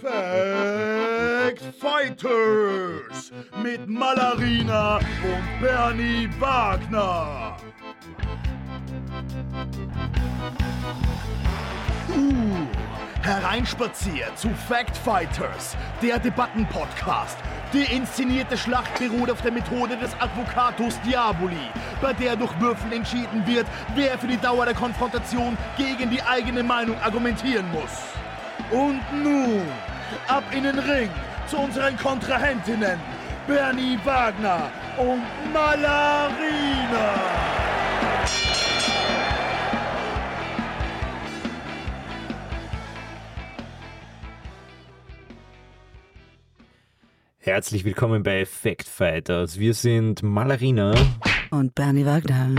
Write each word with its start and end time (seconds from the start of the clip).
Fact 0.00 1.62
Fighters 1.78 3.30
mit 3.62 3.86
Malarina 3.86 4.96
und 4.96 5.60
Bernie 5.60 6.26
Wagner. 6.38 7.58
Uh, 12.08 12.66
hereinspaziert 13.20 14.38
zu 14.38 14.48
Fact 14.66 14.96
Fighters, 14.96 15.76
der 16.00 16.18
Debattenpodcast. 16.18 17.36
Die 17.74 17.82
inszenierte 17.94 18.56
Schlacht 18.56 18.98
beruht 18.98 19.30
auf 19.30 19.42
der 19.42 19.52
Methode 19.52 19.96
des 19.98 20.14
Advocatus 20.14 20.98
Diaboli, 21.02 21.68
bei 22.00 22.14
der 22.14 22.36
durch 22.36 22.58
Würfeln 22.60 22.92
entschieden 22.92 23.46
wird, 23.46 23.66
wer 23.94 24.16
für 24.18 24.28
die 24.28 24.38
Dauer 24.38 24.64
der 24.64 24.74
Konfrontation 24.74 25.58
gegen 25.76 26.10
die 26.10 26.22
eigene 26.22 26.62
Meinung 26.62 26.96
argumentieren 27.00 27.66
muss. 27.70 27.90
Und 28.70 29.00
nun, 29.12 29.62
ab 30.26 30.44
in 30.52 30.64
den 30.64 30.78
Ring 30.78 31.10
zu 31.46 31.58
unseren 31.58 31.96
Kontrahentinnen, 31.96 32.98
Bernie 33.46 33.98
Wagner 34.04 34.70
und 34.98 35.22
Malarina. 35.52 37.14
Herzlich 47.38 47.84
willkommen 47.84 48.24
bei 48.24 48.44
Fact 48.44 48.88
Fighters. 48.88 49.60
Wir 49.60 49.74
sind 49.74 50.24
Malarina 50.24 50.94
und 51.50 51.76
Bernie 51.76 52.04
Wagner. 52.04 52.50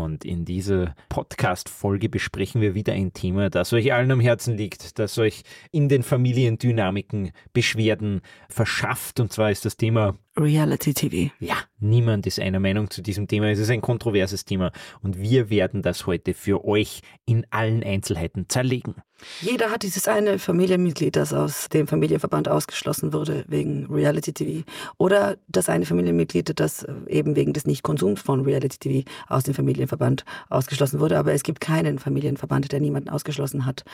Und 0.00 0.24
in 0.24 0.44
dieser 0.44 0.94
Podcast-Folge 1.08 2.08
besprechen 2.08 2.60
wir 2.60 2.76
wieder 2.76 2.92
ein 2.92 3.12
Thema, 3.12 3.50
das 3.50 3.72
euch 3.72 3.92
allen 3.92 4.12
am 4.12 4.20
Herzen 4.20 4.56
liegt, 4.56 5.00
das 5.00 5.18
euch 5.18 5.42
in 5.72 5.88
den 5.88 6.04
Familiendynamiken 6.04 7.32
Beschwerden 7.52 8.20
verschafft. 8.48 9.18
Und 9.18 9.32
zwar 9.32 9.50
ist 9.50 9.64
das 9.64 9.76
Thema 9.76 10.16
Reality 10.38 10.94
TV. 10.94 11.32
Ja, 11.40 11.56
niemand 11.80 12.26
ist 12.26 12.38
einer 12.38 12.60
Meinung 12.60 12.90
zu 12.90 13.02
diesem 13.02 13.26
Thema. 13.26 13.50
Es 13.50 13.58
ist 13.58 13.70
ein 13.70 13.80
kontroverses 13.80 14.44
Thema 14.44 14.72
und 15.02 15.20
wir 15.20 15.50
werden 15.50 15.82
das 15.82 16.06
heute 16.06 16.32
für 16.32 16.64
euch 16.64 17.02
in 17.26 17.46
allen 17.50 17.82
Einzelheiten 17.82 18.48
zerlegen. 18.48 18.94
Jeder 19.40 19.70
hat 19.70 19.82
dieses 19.82 20.06
eine 20.06 20.38
Familienmitglied, 20.38 21.16
das 21.16 21.32
aus 21.32 21.68
dem 21.68 21.88
Familienverband 21.88 22.48
ausgeschlossen 22.48 23.12
wurde 23.12 23.44
wegen 23.48 23.86
Reality 23.86 24.32
TV. 24.32 24.64
Oder 24.96 25.38
das 25.48 25.68
eine 25.68 25.86
Familienmitglied, 25.86 26.58
das 26.60 26.86
eben 27.08 27.34
wegen 27.34 27.52
des 27.52 27.66
Nichtkonsums 27.66 28.22
von 28.22 28.42
Reality 28.42 28.78
TV 28.78 29.10
aus 29.26 29.42
dem 29.42 29.54
Familienverband 29.54 30.24
ausgeschlossen 30.50 31.00
wurde. 31.00 31.18
Aber 31.18 31.32
es 31.32 31.42
gibt 31.42 31.60
keinen 31.60 31.98
Familienverband, 31.98 32.70
der 32.70 32.80
niemanden 32.80 33.08
ausgeschlossen 33.08 33.66
hat. 33.66 33.84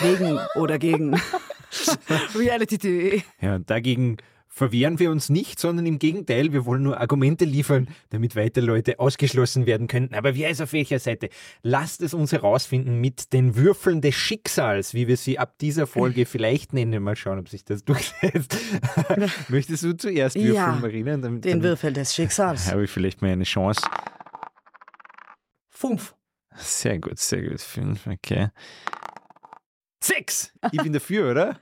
Wegen 0.00 0.40
oder 0.56 0.80
gegen 0.80 1.14
Reality 2.34 2.78
TV. 2.78 3.24
Ja, 3.40 3.60
dagegen 3.60 4.16
verwehren 4.52 4.98
wir 4.98 5.10
uns 5.10 5.30
nicht, 5.30 5.58
sondern 5.58 5.86
im 5.86 5.98
Gegenteil, 5.98 6.52
wir 6.52 6.66
wollen 6.66 6.82
nur 6.82 7.00
Argumente 7.00 7.46
liefern, 7.46 7.88
damit 8.10 8.36
weitere 8.36 8.66
Leute 8.66 9.00
ausgeschlossen 9.00 9.64
werden 9.64 9.86
könnten. 9.86 10.14
Aber 10.14 10.36
wer 10.36 10.50
ist 10.50 10.60
auf 10.60 10.74
welcher 10.74 10.98
Seite? 10.98 11.30
Lasst 11.62 12.02
es 12.02 12.12
uns 12.12 12.32
herausfinden 12.32 13.00
mit 13.00 13.32
den 13.32 13.56
Würfeln 13.56 14.02
des 14.02 14.14
Schicksals, 14.14 14.92
wie 14.92 15.08
wir 15.08 15.16
sie 15.16 15.38
ab 15.38 15.56
dieser 15.58 15.86
Folge 15.86 16.26
vielleicht 16.26 16.74
nennen. 16.74 17.02
Mal 17.02 17.16
schauen, 17.16 17.38
ob 17.38 17.48
sich 17.48 17.64
das 17.64 17.82
durchsetzt. 17.86 18.58
Möchtest 19.48 19.84
du 19.84 19.96
zuerst 19.96 20.36
würfeln, 20.36 20.54
ja, 20.54 20.78
Marina? 20.78 21.16
Dann, 21.16 21.40
den 21.40 21.62
Würfel 21.62 21.94
des 21.94 22.14
Schicksals. 22.14 22.70
Habe 22.70 22.84
ich 22.84 22.90
vielleicht 22.90 23.22
mal 23.22 23.30
eine 23.30 23.44
Chance. 23.44 23.80
Fünf. 25.70 26.14
Sehr 26.56 26.98
gut, 26.98 27.18
sehr 27.18 27.42
gut. 27.42 27.60
Fünf, 27.62 28.06
okay. 28.06 28.50
Sechs! 30.04 30.52
Ich 30.72 30.82
bin 30.82 30.92
dafür, 30.92 31.30
oder? 31.30 31.60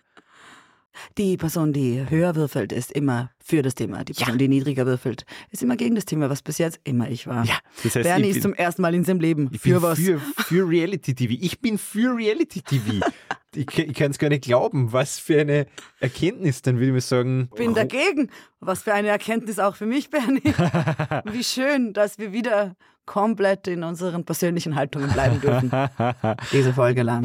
Die 1.19 1.37
Person, 1.37 1.73
die 1.73 2.09
höher 2.09 2.35
würfelt, 2.35 2.73
ist 2.73 2.93
immer 2.93 3.31
für 3.43 3.63
das 3.63 3.75
Thema. 3.75 4.05
Die 4.05 4.13
Person, 4.13 4.35
ja. 4.35 4.39
die 4.39 4.49
niedriger 4.49 4.87
würfelt, 4.87 5.25
ist 5.51 5.63
immer 5.63 5.77
gegen 5.77 5.95
das 5.95 6.05
Thema, 6.05 6.31
was 6.31 6.43
bis 6.43 6.59
jetzt 6.59 6.81
immer 6.85 7.09
ich 7.11 7.27
war. 7.27 7.45
Ja, 7.45 7.59
das 7.83 7.97
heißt, 7.97 8.05
Bernie 8.05 8.29
ist 8.29 8.43
zum 8.43 8.55
ersten 8.55 8.83
Mal 8.83 8.95
in 8.95 9.05
seinem 9.05 9.21
Leben 9.21 9.51
für 9.59 9.83
was. 9.83 9.99
Für, 9.99 10.19
für 10.39 10.69
Reality 10.69 11.15
TV. 11.15 11.35
Ich 11.41 11.61
bin 11.61 11.79
für 11.79 12.17
Reality 12.17 12.63
TV. 12.63 13.07
ich, 13.55 13.79
ich 13.79 13.95
kann 13.95 14.11
es 14.11 14.19
gar 14.19 14.29
nicht 14.29 14.45
glauben, 14.45 14.93
was 14.93 15.19
für 15.19 15.41
eine 15.41 15.67
Erkenntnis, 16.01 16.63
dann 16.63 16.77
würde 16.77 16.87
ich 16.89 16.93
mir 16.93 17.01
sagen. 17.01 17.49
Ich 17.53 17.59
bin 17.59 17.75
dagegen. 17.75 18.31
Was 18.61 18.83
für 18.83 18.93
eine 18.93 19.09
Erkenntnis 19.09 19.59
auch 19.59 19.77
für 19.77 19.87
mich, 19.87 20.11
Bernie. 20.11 20.43
Wie 21.25 21.45
schön, 21.45 21.93
dass 21.95 22.19
wir 22.19 22.33
wieder 22.33 22.77
komplett 23.07 23.67
in 23.67 23.83
unseren 23.83 24.25
persönlichen 24.25 24.77
Haltungen 24.77 25.11
bleiben 25.11 25.41
dürfen. 25.41 25.71
Diese 26.53 26.73
Folge 26.73 27.03
lang. 27.03 27.25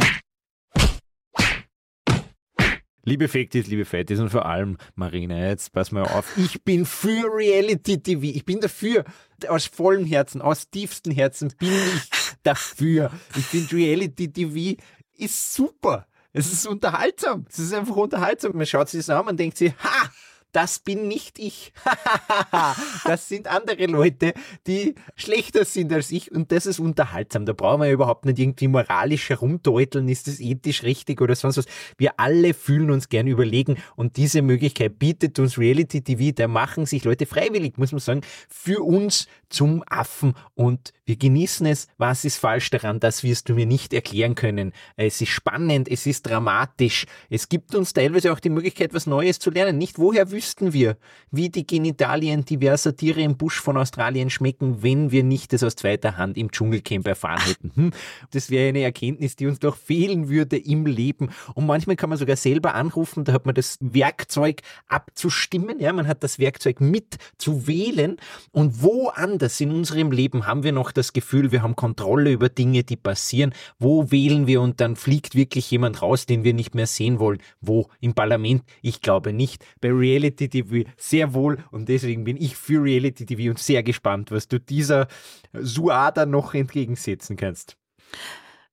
Liebe 3.08 3.28
Faktis, 3.28 3.68
liebe 3.68 3.86
Fettis 3.86 4.20
und 4.20 4.32
vor 4.32 4.48
allem 4.48 4.78
Marina, 4.96 5.38
jetzt 5.38 5.72
pass 5.74 5.92
mal 5.92 6.06
auf. 6.06 6.36
Ich 6.38 6.64
bin 6.64 6.88
für 6.88 7.32
Reality 7.32 8.02
TV. 8.02 8.24
Ich 8.24 8.46
bin 8.46 8.60
dafür. 8.60 9.04
Aus 9.48 9.68
vollem 9.68 10.06
Herzen, 10.06 10.42
aus 10.42 10.72
tiefstem 10.72 11.14
Herzen 11.14 11.54
bin 11.60 11.70
ich 11.70 12.10
dafür. 12.42 13.12
Ich 13.38 13.46
finde 13.46 13.76
Reality 13.76 14.34
TV 14.34 14.82
ist 15.18 15.54
super. 15.54 16.08
Es 16.34 16.52
ist 16.52 16.66
unterhaltsam. 16.66 17.46
Es 17.48 17.60
ist 17.60 17.76
einfach 17.76 17.96
unterhaltsam. 17.96 18.54
Man 18.56 18.66
schaut 18.66 18.90
sich 18.90 19.06
das 19.06 19.12
an 19.12 19.28
und 19.28 19.40
denkt 19.40 19.58
sich, 19.58 19.72
ha, 19.84 20.10
das 20.56 20.80
bin 20.80 21.10
nicht 21.10 21.38
ich. 21.38 21.74
das 23.04 23.28
sind 23.28 23.48
andere 23.48 23.88
Leute, 23.88 24.34
die 24.68 24.96
schlechter 25.16 25.66
sind 25.66 25.92
als 25.92 26.12
ich 26.12 26.32
und 26.32 26.52
das 26.54 26.66
ist 26.66 26.80
unterhaltsam. 26.80 27.46
Da 27.46 27.52
brauchen 27.52 27.82
wir 27.82 27.92
überhaupt 27.92 28.26
nicht 28.26 28.40
irgendwie 28.40 28.70
moralisch 28.70 29.30
herumdeuteln, 29.30 30.08
ist 30.08 30.28
das 30.28 30.40
ethisch 30.40 30.84
richtig 30.84 31.20
oder 31.20 31.36
sonst 31.36 31.58
was. 31.58 31.66
Wir 31.98 32.20
alle 32.20 32.54
fühlen 32.54 32.90
uns 32.90 33.10
gern 33.10 33.28
überlegen 33.28 33.78
und 33.98 34.16
diese 34.16 34.42
Möglichkeit 34.42 34.98
bietet 34.98 35.40
uns 35.40 35.58
Reality 35.58 36.02
TV. 36.02 36.34
Da 36.34 36.48
machen 36.48 36.86
sich 36.86 37.04
Leute 37.04 37.26
freiwillig, 37.26 37.78
muss 37.78 37.92
man 37.92 38.00
sagen, 38.00 38.22
für 38.48 38.82
uns 38.82 39.28
zum 39.50 39.84
Affen 39.88 40.34
und 40.54 40.94
wir 41.06 41.18
genießen 41.18 41.66
es. 41.68 41.88
Was 41.98 42.26
ist 42.26 42.38
falsch 42.38 42.70
daran? 42.72 43.00
Das 43.00 43.24
wirst 43.24 43.50
du 43.50 43.54
mir 43.56 43.66
nicht 43.66 43.94
erklären 43.94 44.36
können. 44.36 44.74
Es 44.96 45.22
ist 45.22 45.30
spannend, 45.30 45.88
es 45.88 46.06
ist 46.08 46.24
dramatisch. 46.24 47.06
Es 47.30 47.48
gibt 47.48 47.76
uns 47.76 47.94
teilweise 47.94 48.32
auch 48.32 48.40
die 48.40 48.50
Möglichkeit, 48.50 48.94
was 48.94 49.06
Neues 49.06 49.40
zu 49.40 49.52
lernen. 49.52 49.78
Nicht 49.78 50.00
woher 50.00 50.32
wüssten 50.46 50.74
wir, 50.74 50.98
wie 51.32 51.50
die 51.50 51.66
Genitalien 51.66 52.46
diverser 52.46 52.96
Tiere 52.96 53.22
im 53.22 53.36
Busch 53.36 53.60
von 53.60 53.78
Australien 53.78 54.30
schmecken, 54.30 54.84
wenn 54.84 55.10
wir 55.10 55.24
nicht 55.24 55.54
das 55.54 55.64
aus 55.64 55.76
zweiter 55.76 56.18
Hand 56.18 56.38
im 56.38 56.52
Dschungelcamp 56.52 57.08
erfahren 57.08 57.42
hätten. 57.42 57.72
Hm? 57.74 57.92
Das 58.30 58.52
wäre 58.52 58.70
eine 58.70 58.82
Erkenntnis, 58.82 59.36
die 59.36 59.48
uns 59.48 59.58
doch 59.58 59.76
fehlen 59.76 60.30
würde 60.30 60.58
im 60.58 60.86
Leben. 60.86 61.32
Und 61.56 61.66
manchmal 61.66 61.96
kann 61.96 62.10
man 62.10 62.20
sogar 62.20 62.36
selber 62.36 62.76
anrufen, 62.76 63.24
da 63.24 63.34
hat 63.34 63.48
man 63.48 63.56
das 63.56 63.80
Werkzeug 63.82 64.62
abzustimmen, 64.88 65.80
ja, 65.80 65.92
man 65.92 66.08
hat 66.08 66.24
das 66.24 66.38
Werkzeug 66.38 66.80
mit 66.80 67.16
zu 67.40 67.66
wählen. 67.66 68.18
Und 68.52 68.84
woanders 68.84 69.60
in 69.60 69.72
unserem 69.72 70.12
Leben 70.12 70.46
haben 70.46 70.62
wir 70.62 70.74
noch 70.74 70.92
das 70.92 71.12
Gefühl, 71.12 71.52
wir 71.52 71.64
haben 71.64 71.76
Kontrolle 71.76 72.32
über 72.32 72.50
Dinge, 72.50 72.84
die 72.84 72.98
passieren. 72.98 73.52
Wo 73.80 74.12
wählen 74.12 74.46
wir 74.46 74.62
und 74.62 74.80
dann 74.80 74.96
fliegt 74.96 75.34
wirklich 75.34 75.72
jemand 75.72 76.04
raus, 76.04 76.28
den 76.28 76.44
wir 76.44 76.54
nicht 76.54 76.76
mehr 76.76 76.86
sehen 76.86 77.18
wollen? 77.18 77.40
Wo? 77.62 77.88
Im 78.00 78.14
Parlament? 78.14 78.62
Ich 78.84 79.02
glaube 79.02 79.34
nicht. 79.34 79.66
Bei 79.82 79.90
Reality 79.90 80.35
Reality 80.36 80.50
TV 80.50 80.90
sehr 80.98 81.34
wohl 81.34 81.64
und 81.72 81.90
deswegen 81.90 82.24
bin 82.24 82.38
ich 82.38 82.56
für 82.56 82.84
Reality 82.84 83.26
TV 83.26 83.50
und 83.50 83.60
sehr 83.60 83.84
gespannt, 83.84 84.32
was 84.32 84.48
du 84.48 84.60
dieser 84.60 85.08
Suada 85.54 86.26
noch 86.26 86.54
entgegensetzen 86.54 87.38
kannst. 87.38 87.78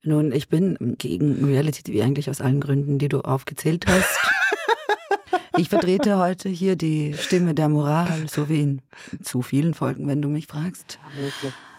Nun, 0.02 0.32
ich 0.32 0.48
bin 0.48 0.96
gegen 0.98 1.44
Reality 1.44 1.82
TV 1.82 2.04
eigentlich 2.04 2.28
aus 2.28 2.40
allen 2.40 2.60
Gründen, 2.60 2.98
die 2.98 3.08
du 3.08 3.20
aufgezählt 3.20 3.86
hast. 3.86 4.18
Ich 5.58 5.68
vertrete 5.68 6.16
heute 6.18 6.48
hier 6.48 6.76
die 6.76 7.12
Stimme 7.12 7.54
der 7.54 7.68
Moral, 7.68 8.26
so 8.26 8.48
wie 8.48 8.62
in 8.62 8.82
zu 9.22 9.42
vielen 9.42 9.74
Folgen, 9.74 10.08
wenn 10.08 10.22
du 10.22 10.28
mich 10.28 10.46
fragst. 10.46 10.98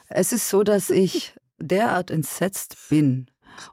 Es 0.09 0.31
ist 0.31 0.47
so, 0.47 0.61
dass 0.61 0.91
ich 0.91 1.33
derart 1.57 2.11
entsetzt 2.11 2.77
bin 2.91 3.25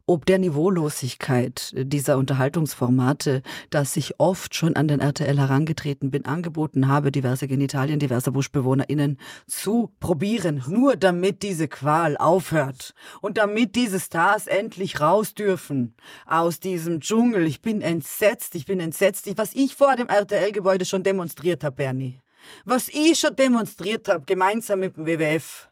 ob 0.07 0.27
der 0.27 0.39
Niveaulosigkeit 0.39 1.73
dieser 1.77 2.19
Unterhaltungsformate, 2.19 3.43
dass 3.71 3.97
ich 3.97 4.19
oft 4.19 4.55
schon 4.55 4.77
an 4.77 4.89
den 4.89 5.01
RTL 5.01 5.39
herangetreten 5.39 6.11
bin, 6.11 6.25
angeboten 6.25 6.89
habe, 6.89 7.13
diverse 7.13 7.49
Genitalien 7.49 7.99
diverser 7.99 8.33
BuschbewohnerInnen 8.33 9.19
zu 9.47 9.93
probieren, 10.01 10.63
nur 10.69 10.97
damit 10.97 11.43
diese 11.43 11.69
Qual 11.69 12.17
aufhört 12.17 12.95
und 13.21 13.39
damit 13.39 13.77
diese 13.77 14.01
Stars 14.01 14.47
endlich 14.47 15.01
raus 15.01 15.35
dürfen 15.35 15.95
aus 16.27 16.61
diesem 16.61 17.01
Dschungel. 17.01 17.47
Ich 17.47 17.63
bin 17.63 17.81
entsetzt, 17.81 18.55
ich 18.55 18.67
bin 18.67 18.81
entsetzt, 18.81 19.31
was 19.37 19.55
ich 19.55 19.75
vor 19.75 19.97
dem 19.97 20.09
RTL-Gebäude 20.09 20.85
schon 20.85 21.03
demonstriert 21.03 21.65
habe, 21.65 21.77
Bernie. 21.77 22.21
Was 22.65 22.89
ich 22.89 23.19
schon 23.19 23.37
demonstriert 23.37 24.09
habe, 24.09 24.25
gemeinsam 24.25 24.81
mit 24.81 24.97
dem 24.97 25.07
WWF 25.07 25.70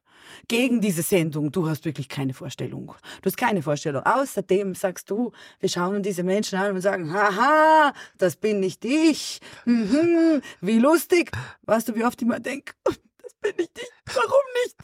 gegen 0.48 0.80
diese 0.80 1.02
Sendung. 1.02 1.52
Du 1.52 1.69
hast 1.69 1.84
wirklich 1.84 2.08
keine 2.08 2.34
Vorstellung. 2.34 2.94
Du 3.22 3.26
hast 3.26 3.36
keine 3.36 3.62
Vorstellung. 3.62 4.02
Außerdem 4.04 4.75
sagst 4.75 5.10
du, 5.10 5.32
wir 5.60 5.69
schauen 5.69 6.02
diese 6.02 6.22
Menschen 6.22 6.58
an 6.58 6.75
und 6.75 6.80
sagen, 6.80 7.12
haha, 7.12 7.92
das 8.16 8.36
bin 8.36 8.60
nicht 8.60 8.84
ich. 8.84 9.40
Mhm, 9.64 10.40
wie 10.60 10.78
lustig. 10.78 11.32
Weißt 11.62 11.88
du, 11.88 11.94
wie 11.94 12.04
oft 12.04 12.20
ich 12.20 12.28
mal 12.28 12.40
denke, 12.40 12.72
das 12.84 12.98
bin 13.40 13.52
nicht 13.56 13.78
ich. 13.78 14.14
Warum 14.14 14.44
nicht? 14.64 14.76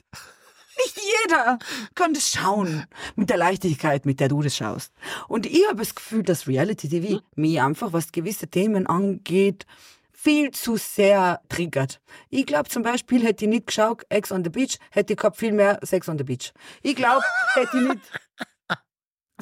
Nicht 0.76 1.00
jeder 1.22 1.58
kann 1.94 2.14
das 2.14 2.32
schauen 2.32 2.84
mit 3.14 3.30
der 3.30 3.36
Leichtigkeit, 3.36 4.06
mit 4.06 4.18
der 4.20 4.28
du 4.28 4.42
das 4.42 4.56
schaust. 4.56 4.92
Und 5.28 5.46
ich 5.46 5.64
habe 5.68 5.78
das 5.78 5.94
Gefühl, 5.94 6.22
dass 6.22 6.48
Reality 6.48 6.88
TV 6.88 7.20
mich 7.36 7.60
einfach, 7.60 7.92
was 7.92 8.12
gewisse 8.12 8.48
Themen 8.48 8.86
angeht, 8.86 9.66
viel 10.24 10.52
zu 10.52 10.76
sehr 10.76 11.42
triggert. 11.50 12.00
Ich 12.30 12.46
glaube 12.46 12.70
zum 12.70 12.82
Beispiel, 12.82 13.22
hätte 13.22 13.44
ich 13.44 13.50
nicht 13.50 13.66
geschaut, 13.66 14.04
Ex 14.08 14.32
on 14.32 14.42
the 14.42 14.48
Beach, 14.48 14.78
hätte 14.90 15.12
ich 15.12 15.18
gehabt 15.18 15.36
viel 15.36 15.52
mehr 15.52 15.78
Sex 15.82 16.08
on 16.08 16.16
the 16.16 16.24
Beach. 16.24 16.54
Ich 16.82 16.96
glaube, 16.96 17.22
hätte 17.52 17.76
ich 17.76 17.88
nicht 17.88 18.00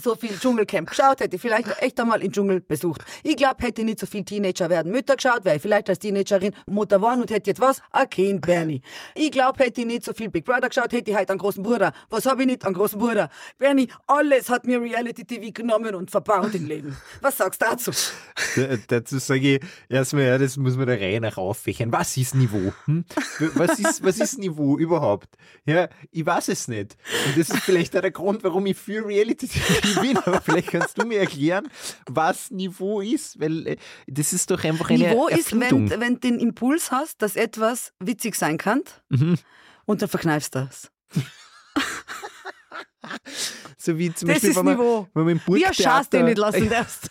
so 0.01 0.15
viel 0.15 0.39
Dschungelcamp 0.39 0.89
geschaut, 0.89 1.21
hätte 1.21 1.37
ich 1.37 1.43
vielleicht 1.43 1.69
echt 1.83 2.01
einmal 2.01 2.21
den 2.21 2.33
Dschungel 2.33 2.61
besucht. 2.61 3.03
Ich 3.23 3.37
glaube, 3.37 3.63
hätte 3.63 3.83
ich 3.83 3.87
nicht 3.87 3.99
so 3.99 4.07
viel 4.07 4.25
Teenager 4.25 4.71
werden 4.71 4.91
Mütter 4.91 5.17
geschaut, 5.17 5.45
wäre 5.45 5.57
ich 5.57 5.63
vielleicht 5.63 5.89
als 5.91 5.99
Teenagerin 5.99 6.55
Mutter 6.67 6.97
geworden 6.97 7.21
und 7.21 7.31
hätte 7.31 7.51
jetzt 7.51 7.61
was? 7.61 7.83
Ein 7.91 8.09
Kind, 8.09 8.41
Bernie. 8.41 8.81
Ich 9.15 9.31
glaube, 9.31 9.63
hätte 9.63 9.83
ich 9.83 9.87
nicht 9.87 10.05
so 10.05 10.15
viel 10.15 10.31
Big 10.31 10.47
Brother 10.47 10.69
geschaut, 10.69 10.93
hätte 10.93 11.11
ich 11.11 11.17
halt 11.17 11.31
einen 11.31 11.39
großen 11.39 11.63
Bruder. 11.63 11.93
Was 12.09 12.25
habe 12.25 12.43
ich 12.43 12.47
nicht? 12.47 12.65
Einen 12.65 12.75
großen 12.75 12.99
Bruder. 12.99 13.29
Bernie, 13.59 13.89
alles 14.07 14.49
hat 14.49 14.67
mir 14.67 14.81
Reality 14.81 15.25
TV 15.25 15.53
genommen 15.53 15.95
und 15.95 16.11
verbaut 16.11 16.55
im 16.55 16.67
Leben. 16.67 16.97
Was 17.21 17.37
sagst 17.37 17.61
du 17.61 17.67
dazu? 17.67 17.91
Da, 18.57 18.77
dazu 18.89 19.19
sage 19.19 19.57
ich 19.57 19.61
erstmal, 19.89 20.25
ja, 20.25 20.39
das 20.39 20.57
muss 20.57 20.77
man 20.77 20.87
der 20.87 21.01
Reihe 21.01 21.21
nach 21.21 21.37
auffächern. 21.37 21.93
Was 21.93 22.17
ist 22.17 22.35
Niveau? 22.35 22.73
Hm? 22.87 23.05
Was, 23.55 23.79
ist, 23.79 24.03
was 24.03 24.19
ist 24.19 24.39
Niveau 24.39 24.79
überhaupt? 24.79 25.29
Ja, 25.67 25.89
ich 26.11 26.25
weiß 26.25 26.49
es 26.49 26.69
nicht. 26.69 26.97
Und 27.27 27.39
das 27.39 27.51
ist 27.51 27.63
vielleicht 27.63 27.97
auch 27.97 28.01
der 28.01 28.11
Grund, 28.11 28.43
warum 28.43 28.67
ich 28.67 28.77
für 28.77 29.07
Reality 29.07 29.49
TV 29.49 29.82
bin. 30.01 30.17
Aber 30.19 30.41
vielleicht 30.41 30.69
kannst 30.69 30.97
du 31.01 31.07
mir 31.07 31.21
erklären, 31.21 31.69
was 32.07 32.51
Niveau 32.51 33.01
ist, 33.01 33.39
weil 33.41 33.67
äh, 33.67 33.77
das 34.07 34.33
ist 34.33 34.51
doch 34.51 34.63
einfach 34.65 34.91
eine 34.91 34.99
Niveau 35.11 35.29
ist, 35.29 35.53
Erfindung. 35.53 35.91
wenn, 35.91 36.01
wenn 36.01 36.15
du 36.15 36.21
den 36.21 36.39
Impuls 36.39 36.91
hast, 36.91 37.21
dass 37.23 37.37
etwas 37.37 37.93
witzig 38.01 38.35
sein 38.37 38.59
kann 38.59 38.83
Mhm. 39.09 39.39
und 39.85 40.03
dann 40.03 40.09
verkneifst 40.09 40.55
du 40.55 40.61
das. 40.65 40.91
So 43.77 43.99
wie 43.99 44.15
zum 44.15 44.29
Das 44.29 44.37
Beispiel, 44.37 44.51
ist 44.51 44.57
wenn 44.57 44.65
man, 44.65 44.77
Niveau. 44.77 45.09
wenn 45.13 45.25
man 45.25 45.33
im 45.45 45.55
Wie 45.55 45.67
ein 45.67 45.75
Schatz, 45.75 46.09
den 46.09 46.27
nicht 46.27 46.37
Burgtheater... 46.37 46.69
lassen 46.69 46.71
darfst. 46.71 47.11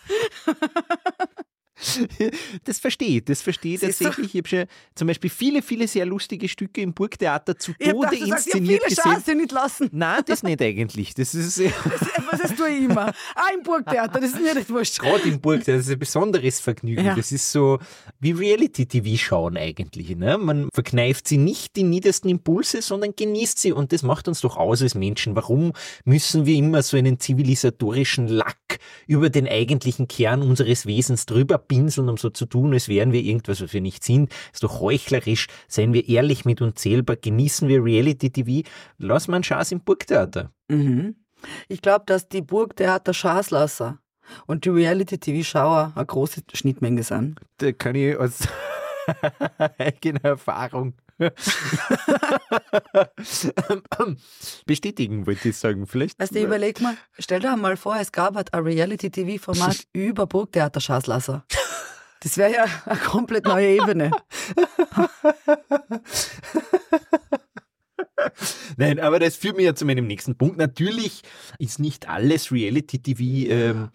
Das 2.64 2.78
verstehe 2.78 3.18
ich, 3.18 3.24
das 3.24 3.42
verstehe 3.42 3.74
ich 3.74 3.80
tatsächlich. 3.80 4.34
Ich 4.34 4.38
habe 4.38 4.48
schon 4.48 4.64
zum 4.94 5.08
Beispiel 5.08 5.30
viele, 5.30 5.62
viele 5.62 5.88
sehr 5.88 6.06
lustige 6.06 6.48
Stücke 6.48 6.80
im 6.80 6.94
Burgtheater 6.94 7.58
zu 7.58 7.72
Tode 7.72 7.92
gedacht, 7.92 8.12
du 8.12 8.26
sagst, 8.26 8.46
ich 8.46 8.54
inszeniert 8.54 8.82
viele 8.86 9.14
gesehen. 9.14 9.36
Nicht 9.38 9.52
lassen. 9.52 9.88
Nein, 9.92 10.22
das 10.26 10.42
nicht 10.42 10.62
eigentlich. 10.62 11.14
Das 11.14 11.34
ist 11.34 11.58
ja 11.58 11.70
Was 12.30 12.40
das 12.40 12.54
tue 12.54 12.68
ich 12.70 12.84
immer. 12.84 13.08
Auch 13.08 13.54
im 13.54 13.62
Burgtheater, 13.62 14.20
das 14.20 14.32
ist 14.32 14.40
mir 14.40 14.54
nicht 14.54 14.70
wurscht. 14.70 15.00
gerade 15.00 15.28
im 15.28 15.40
Burgtheater, 15.40 15.78
das 15.78 15.86
ist 15.86 15.92
ein 15.92 15.98
besonderes 15.98 16.60
Vergnügen. 16.60 17.04
Ja. 17.04 17.14
Das 17.14 17.32
ist 17.32 17.50
so 17.50 17.78
wie 18.20 18.32
Reality-TV 18.32 19.16
schauen 19.16 19.56
eigentlich. 19.56 20.16
Ne? 20.16 20.38
Man 20.38 20.68
verkneift 20.72 21.28
sie 21.28 21.38
nicht 21.38 21.76
die 21.76 21.82
niedersten 21.82 22.28
Impulse, 22.28 22.82
sondern 22.82 23.14
genießt 23.16 23.58
sie. 23.58 23.72
Und 23.72 23.92
das 23.92 24.02
macht 24.02 24.28
uns 24.28 24.40
doch 24.40 24.56
aus 24.56 24.82
als 24.82 24.94
Menschen. 24.94 25.36
Warum 25.36 25.72
müssen 26.04 26.46
wir 26.46 26.56
immer 26.56 26.82
so 26.82 26.96
einen 26.96 27.18
zivilisatorischen 27.18 28.28
Lack 28.28 28.58
über 29.06 29.30
den 29.30 29.48
eigentlichen 29.48 30.08
Kern 30.08 30.42
unseres 30.42 30.86
Wesens 30.86 31.26
drüber 31.26 31.58
pinseln, 31.58 32.08
um 32.08 32.16
so 32.16 32.30
zu 32.30 32.46
tun, 32.46 32.72
als 32.72 32.88
wären 32.88 33.12
wir 33.12 33.22
irgendwas, 33.22 33.62
was 33.62 33.72
wir 33.72 33.80
nicht 33.80 34.04
sind? 34.04 34.32
ist 34.52 34.62
doch 34.62 34.80
heuchlerisch. 34.80 35.46
Seien 35.68 35.92
wir 35.92 36.08
ehrlich 36.08 36.44
mit 36.44 36.60
uns 36.60 36.82
selber. 36.82 37.16
Genießen 37.16 37.68
wir 37.68 37.84
Reality-TV. 37.84 38.68
Lass 38.98 39.28
mal 39.28 39.36
einen 39.36 39.44
Schaß 39.44 39.72
im 39.72 39.80
Burgtheater. 39.80 40.50
Mhm. 40.68 41.16
Ich 41.68 41.82
glaube, 41.82 42.04
dass 42.06 42.28
die 42.28 42.42
Burgtheater 42.42 43.14
Schaßlasser 43.14 43.98
und 44.46 44.64
die 44.64 44.70
Reality-TV-Schauer 44.70 45.92
eine 45.94 46.06
große 46.06 46.42
Schnittmenge 46.52 47.02
sind. 47.02 47.40
Da 47.58 47.72
kann 47.72 47.94
ich 47.94 48.16
aus 48.16 48.46
eigener 49.78 50.24
Erfahrung 50.24 50.94
bestätigen, 54.66 55.26
wollte 55.26 55.50
ich 55.50 55.56
sagen. 55.56 55.86
Vielleicht. 55.86 56.18
Weißt 56.18 56.34
du, 56.34 56.42
überleg 56.42 56.80
mal, 56.80 56.96
stell 57.18 57.40
dir 57.40 57.56
mal 57.56 57.76
vor, 57.76 57.96
es 58.00 58.10
gab 58.12 58.36
halt 58.36 58.54
ein 58.54 58.64
Reality-TV-Format 58.64 59.82
über 59.92 60.26
Burgtheater 60.26 60.80
Schaßlasser. 60.80 61.44
Das 62.20 62.36
wäre 62.36 62.52
ja 62.52 62.66
eine 62.86 63.00
komplett 63.00 63.44
neue 63.44 63.68
Ebene. 63.68 64.10
Nein, 68.76 69.00
aber 69.00 69.18
das 69.18 69.34
führt 69.36 69.56
mich 69.56 69.64
ja 69.66 69.74
zu 69.74 69.84
meinem 69.84 70.06
nächsten 70.06 70.36
Punkt. 70.36 70.56
Natürlich 70.56 71.22
ist 71.58 71.80
nicht 71.80 72.08
alles 72.08 72.52
Reality-TV 72.52 73.50
ähm, 73.50 73.90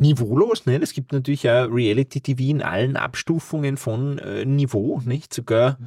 niveaulos. 0.00 0.66
Ne? 0.66 0.80
Es 0.82 0.92
gibt 0.92 1.12
natürlich 1.12 1.48
auch 1.48 1.68
Reality-TV 1.70 2.42
in 2.42 2.62
allen 2.62 2.96
Abstufungen 2.96 3.76
von 3.76 4.18
äh, 4.18 4.44
Niveau. 4.44 5.00
Nicht? 5.04 5.32
Sogar 5.32 5.78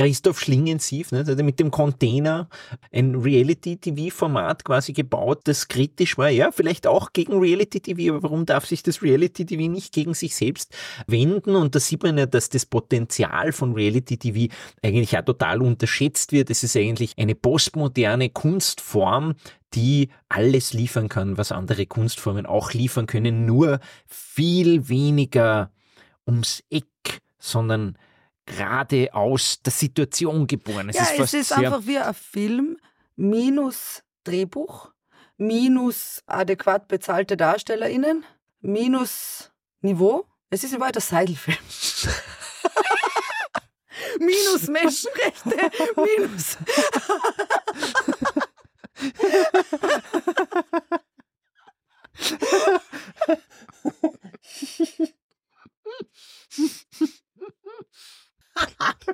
Christoph 0.00 0.40
Schlingensief 0.40 1.12
ne? 1.12 1.24
der 1.24 1.36
hat 1.36 1.44
mit 1.44 1.60
dem 1.60 1.70
Container 1.70 2.48
ein 2.90 3.14
Reality-TV-Format 3.16 4.64
quasi 4.64 4.94
gebaut, 4.94 5.40
das 5.44 5.68
kritisch 5.68 6.16
war. 6.16 6.30
Ja, 6.30 6.52
vielleicht 6.52 6.86
auch 6.86 7.12
gegen 7.12 7.38
Reality-TV, 7.38 8.14
aber 8.14 8.22
warum 8.22 8.46
darf 8.46 8.64
sich 8.64 8.82
das 8.82 9.02
Reality-TV 9.02 9.70
nicht 9.70 9.92
gegen 9.92 10.14
sich 10.14 10.34
selbst 10.34 10.74
wenden? 11.06 11.54
Und 11.54 11.74
da 11.74 11.80
sieht 11.80 12.02
man 12.02 12.16
ja, 12.16 12.24
dass 12.24 12.48
das 12.48 12.64
Potenzial 12.64 13.52
von 13.52 13.74
Reality-TV 13.74 14.50
eigentlich 14.82 15.18
auch 15.18 15.24
total 15.24 15.60
unterschätzt 15.60 16.32
wird. 16.32 16.48
Es 16.48 16.64
ist 16.64 16.78
eigentlich 16.78 17.12
eine 17.18 17.34
postmoderne 17.34 18.30
Kunstform, 18.30 19.34
die 19.74 20.08
alles 20.30 20.72
liefern 20.72 21.10
kann, 21.10 21.36
was 21.36 21.52
andere 21.52 21.84
Kunstformen 21.84 22.46
auch 22.46 22.72
liefern 22.72 23.06
können, 23.06 23.44
nur 23.44 23.80
viel 24.06 24.88
weniger 24.88 25.70
ums 26.26 26.62
Eck, 26.70 27.20
sondern 27.38 27.98
gerade 28.50 29.14
aus 29.14 29.62
der 29.62 29.72
Situation 29.72 30.46
geboren. 30.46 30.88
Es 30.90 30.96
ja, 30.96 31.04
ist 31.04 31.20
es 31.20 31.34
ist 31.34 31.52
einfach 31.52 31.86
wie 31.86 31.98
ein 31.98 32.14
Film 32.14 32.78
minus 33.16 34.02
Drehbuch, 34.24 34.90
minus 35.36 36.22
adäquat 36.26 36.88
bezahlte 36.88 37.36
DarstellerInnen, 37.36 38.24
minus 38.60 39.52
Niveau. 39.80 40.26
Es 40.50 40.64
ist 40.64 40.74
ein 40.74 40.80
weiter 40.80 41.00
Seidelfilm. 41.00 41.56
minus 44.18 44.66
Menschenrechte, 44.66 45.56
minus. 45.96 46.58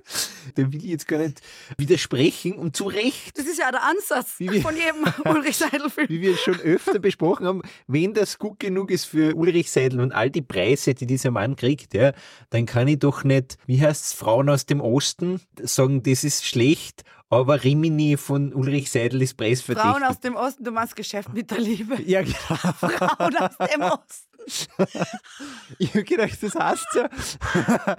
dem 0.57 0.73
will 0.73 0.85
ich 0.85 0.91
jetzt 0.91 1.09
gar 1.09 1.19
nicht 1.19 1.41
widersprechen 1.79 2.55
und 2.55 2.77
zu 2.77 2.85
Recht, 2.87 3.37
Das 3.39 3.47
ist 3.47 3.59
ja 3.59 3.71
der 3.71 3.83
Ansatz 3.85 4.35
Wie 4.39 4.51
wir- 4.51 4.63
von 4.63 4.75
jedem 4.77 5.05
Ulrich 5.37 5.57
Seidel-Film. 5.57 6.09
wie 6.09 6.21
wir 6.21 6.37
schon 6.37 6.59
öfter 6.61 6.99
besprochen 6.99 7.47
haben, 7.47 7.63
wenn 7.87 8.15
das 8.15 8.39
gut 8.39 8.59
genug 8.61 8.91
ist 8.91 9.05
für 9.07 9.35
Ulrich 9.35 9.71
Seidel 9.71 10.01
und 10.01 10.13
all 10.13 10.31
die 10.31 10.43
Preise, 10.43 10.95
die 10.95 11.07
dieser 11.07 11.31
Mann 11.31 11.57
kriegt, 11.57 11.95
ja, 11.95 12.13
dann 12.51 12.67
kann 12.67 12.89
ich 12.89 12.99
doch 12.99 13.25
nicht, 13.25 13.57
wie 13.67 13.81
heißt's, 13.81 14.13
Frauen 14.13 14.49
aus 14.49 14.67
dem 14.67 14.81
Osten 14.81 15.41
sagen, 15.63 16.03
das 16.03 16.25
ist 16.25 16.45
schlecht, 16.45 17.03
aber 17.29 17.65
Rimini 17.65 18.17
von 18.17 18.53
Ulrich 18.55 18.91
Seidel 18.91 19.21
ist 19.23 19.37
preisverdächtig. 19.37 19.91
Frauen 19.91 20.05
aus 20.05 20.21
dem 20.21 20.37
Osten, 20.37 20.63
du 20.65 20.71
machst 20.71 20.95
Geschäft 20.95 21.33
mit 21.33 21.51
der 21.51 21.59
Liebe. 21.59 22.01
ja, 22.07 22.23
genau. 22.23 22.37
Frauen 22.39 23.37
aus 23.37 23.57
dem 23.59 23.83
Osten. 23.83 24.27
Ich 25.79 25.89
habe 25.91 26.05
gedacht, 26.05 26.39
das 26.41 26.55
heißt 26.55 26.87
ja. 26.95 27.97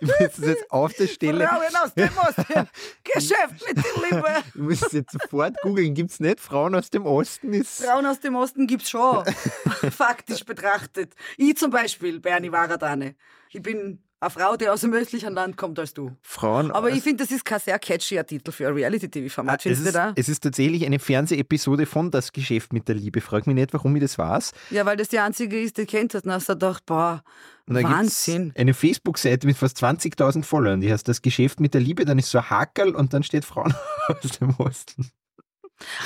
Muss 0.00 0.12
das 0.18 0.38
jetzt 0.38 0.70
auf 0.70 0.92
der 0.94 1.06
Stelle. 1.06 1.46
Frauen 1.46 1.76
aus 1.82 1.94
dem 1.94 2.10
Osten. 2.18 2.68
Geschäft 3.04 3.66
mit 3.68 3.76
der 3.76 4.10
Liebe. 4.10 4.34
Muss 4.54 4.82
es 4.82 4.92
jetzt 4.92 5.12
sofort 5.12 5.56
googeln. 5.62 5.94
Gibt 5.94 6.10
es 6.10 6.20
nicht 6.20 6.40
Frauen 6.40 6.74
aus 6.74 6.90
dem 6.90 7.06
Osten? 7.06 7.52
Ist 7.52 7.84
Frauen 7.84 8.06
aus 8.06 8.20
dem 8.20 8.34
Osten 8.34 8.66
gibt's 8.66 8.90
schon. 8.90 9.24
Faktisch 9.90 10.44
betrachtet. 10.44 11.14
Ich 11.36 11.56
zum 11.56 11.70
Beispiel, 11.70 12.20
Bernie 12.20 12.52
Waradane. 12.52 13.14
Ich 13.50 13.62
bin 13.62 14.02
eine 14.22 14.30
Frau, 14.30 14.56
die 14.56 14.68
aus 14.68 14.84
einem 14.84 14.94
östlichen 14.94 15.34
Land 15.34 15.56
kommt 15.56 15.78
als 15.78 15.92
du. 15.94 16.12
Frauen 16.22 16.70
Aber 16.70 16.90
ich 16.90 17.02
finde, 17.02 17.24
das 17.24 17.32
ist 17.32 17.44
kein 17.44 17.58
sehr 17.60 17.78
catchier 17.78 18.24
Titel 18.24 18.52
für 18.52 18.66
ein 18.68 18.72
Ah, 18.72 18.76
Reality-TV-Format. 18.76 19.62
Findest 19.62 19.86
du 19.86 19.92
da? 19.92 20.12
es 20.16 20.28
ist 20.28 20.40
tatsächlich 20.42 20.86
eine 20.86 20.98
Fernsehepisode 20.98 21.86
von 21.86 22.10
Das 22.10 22.32
Geschäft 22.32 22.72
mit 22.72 22.86
der 22.88 22.94
Liebe. 22.94 23.20
Frag 23.20 23.46
mich 23.46 23.56
nicht, 23.56 23.72
warum 23.72 23.94
ich 23.96 24.02
das 24.02 24.18
weiß. 24.18 24.52
Ja, 24.70 24.86
weil 24.86 24.96
das 24.96 25.08
die 25.08 25.18
einzige 25.18 25.60
ist, 25.60 25.76
die 25.76 25.86
kennt 25.86 26.14
hat. 26.14 26.24
Und 26.24 26.32
hast 26.32 26.48
du 26.48 26.52
gedacht, 26.52 26.86
boah, 26.86 27.22
Wahnsinn. 27.66 28.52
eine 28.56 28.74
Facebook-Seite 28.74 29.46
mit 29.46 29.56
fast 29.56 29.82
20.000 29.82 30.44
Followern, 30.44 30.80
die 30.80 30.92
heißt 30.92 31.06
Das 31.08 31.22
Geschäft 31.22 31.60
mit 31.60 31.74
der 31.74 31.80
Liebe. 31.80 32.04
Dann 32.04 32.18
ist 32.18 32.30
so 32.30 32.38
ein 32.38 32.48
Hakerl 32.50 32.94
und 32.94 33.12
dann 33.12 33.22
steht 33.22 33.44
Frauen 33.44 33.74
aus 34.08 34.38
dem 34.38 34.54
Osten. 34.58 35.10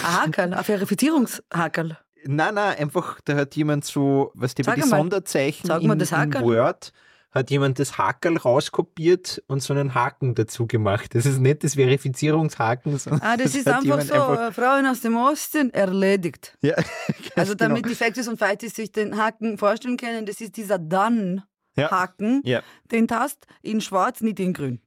Ein 0.02 0.12
Hakerl, 0.23 0.54
ein 0.54 0.64
Verifizierungshakerl. 0.64 1.99
Nein, 2.25 2.54
nein, 2.54 2.76
einfach, 2.78 3.20
da 3.25 3.37
hat 3.37 3.54
jemand 3.56 3.85
so, 3.85 4.32
was 4.35 4.54
die. 4.54 4.62
Sonderzeichen 4.64 5.66
Sag 5.66 5.82
in, 5.82 5.99
das 5.99 6.11
in 6.12 6.16
Hackerl. 6.18 6.42
Word, 6.44 6.92
hat 7.37 7.50
jemand 7.50 7.78
das 7.78 7.99
Hakerl 7.99 8.37
rauskopiert 8.37 9.43
und 9.47 9.62
so 9.62 9.73
einen 9.75 9.95
Haken 9.95 10.35
dazu 10.35 10.66
gemacht. 10.66 11.14
Das 11.14 11.26
ist 11.26 11.38
nicht 11.38 11.62
das 11.62 11.75
Verifizierungshaken, 11.75 12.99
sondern 12.99 13.23
Ah, 13.23 13.37
das 13.37 13.55
ist 13.55 13.66
hat 13.66 13.85
einfach 13.85 14.00
so, 14.00 14.14
äh, 14.14 14.52
Frauen 14.52 14.87
aus 14.87 15.00
dem 15.02 15.16
Osten 15.16 15.73
erledigt. 15.73 16.57
ja, 16.62 16.75
Also 17.37 17.55
genau. 17.55 17.69
damit 17.69 17.87
die 17.88 17.95
Factis 17.95 18.26
und 18.28 18.38
Fighties 18.38 18.75
sich 18.75 18.90
den 18.93 19.16
Haken 19.16 19.59
vorstellen 19.59 19.97
können, 19.97 20.26
das 20.26 20.40
ist 20.40 20.57
dieser 20.57 20.78
Dann-Haken, 20.78 22.43
Ja. 22.45 22.59
Ja. 22.59 22.62
den 22.90 23.07
Tast 23.09 23.47
in 23.62 23.81
schwarz, 23.81 24.21
nicht 24.21 24.40
in 24.40 24.52
grün. 24.52 24.81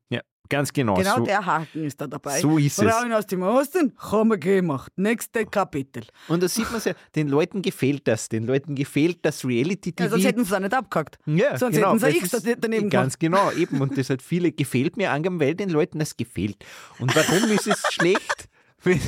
Ganz 0.49 0.73
genau. 0.73 0.95
Genau 0.95 1.17
so, 1.17 1.25
der 1.25 1.45
Haken 1.45 1.83
ist 1.83 2.01
da 2.01 2.07
dabei. 2.07 2.39
so 2.39 2.57
ist 2.57 2.79
es. 2.79 2.89
Frauen 2.89 3.13
aus 3.13 3.27
dem 3.27 3.43
Osten 3.43 3.93
haben 3.99 4.29
wir 4.29 4.37
gemacht. 4.37 4.91
Nächste 4.95 5.45
Kapitel. 5.45 6.03
Und 6.27 6.41
da 6.41 6.47
sieht 6.47 6.71
man 6.71 6.81
ja, 6.83 6.93
den 7.15 7.27
Leuten 7.27 7.61
gefällt 7.61 8.07
das. 8.07 8.29
Den 8.29 8.45
Leuten 8.45 8.73
gefällt 8.73 9.19
das 9.21 9.45
Reality-TV. 9.45 10.03
Ja, 10.05 10.09
sonst 10.09 10.25
hätten 10.25 10.43
sie 10.43 10.49
es 10.49 10.53
auch 10.53 10.59
nicht 10.59 10.73
abgehackt. 10.73 11.19
Ja, 11.27 11.55
Sonst 11.57 11.75
genau, 11.75 11.89
hätten 11.93 11.99
sie 11.99 12.17
X 12.17 12.33
es 12.33 12.43
daneben 12.59 12.89
Ganz 12.89 13.19
genau, 13.19 13.51
eben. 13.51 13.79
Und 13.79 13.95
das 13.95 14.09
hat 14.09 14.23
viele 14.23 14.51
gefällt 14.51 14.97
mir 14.97 15.11
angegeben, 15.11 15.39
weil 15.39 15.53
den 15.53 15.69
Leuten 15.69 15.99
das 15.99 16.17
gefällt. 16.17 16.65
Und 16.97 17.15
warum 17.15 17.51
ist 17.51 17.67
es 17.67 17.81
schlecht? 17.91 18.49
Wenn, 18.81 19.01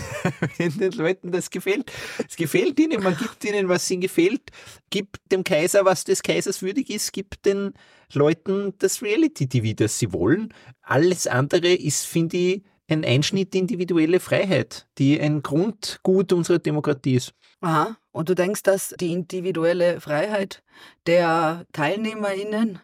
wenn 0.57 0.77
den 0.77 0.91
Leuten 0.91 1.31
das 1.31 1.49
gefällt. 1.49 1.91
Es 2.27 2.35
gefällt 2.35 2.77
ihnen, 2.77 3.01
man 3.01 3.15
gibt 3.15 3.43
ihnen, 3.45 3.69
was 3.69 3.89
ihnen 3.89 4.01
gefällt, 4.01 4.51
gibt 4.89 5.17
dem 5.31 5.45
Kaiser, 5.45 5.85
was 5.85 6.03
des 6.03 6.21
Kaisers 6.21 6.61
würdig 6.61 6.89
ist, 6.89 7.13
gibt 7.13 7.45
den 7.45 7.71
Leuten 8.15 8.73
das 8.79 9.01
Reality-TV, 9.01 9.75
das 9.75 9.99
sie 9.99 10.13
wollen. 10.13 10.53
Alles 10.81 11.27
andere 11.27 11.73
ist, 11.73 12.05
finde 12.05 12.37
ich, 12.37 12.63
ein 12.87 13.05
Einschnitt 13.05 13.55
in 13.55 13.61
individuelle 13.61 14.19
Freiheit, 14.19 14.87
die 14.97 15.19
ein 15.19 15.41
Grundgut 15.41 16.33
unserer 16.33 16.59
Demokratie 16.59 17.15
ist. 17.15 17.33
Aha. 17.61 17.97
Und 18.11 18.29
du 18.29 18.35
denkst, 18.35 18.63
dass 18.63 18.89
die 18.99 19.13
individuelle 19.13 20.01
Freiheit 20.01 20.63
der 21.05 21.65
TeilnehmerInnen, 21.71 22.79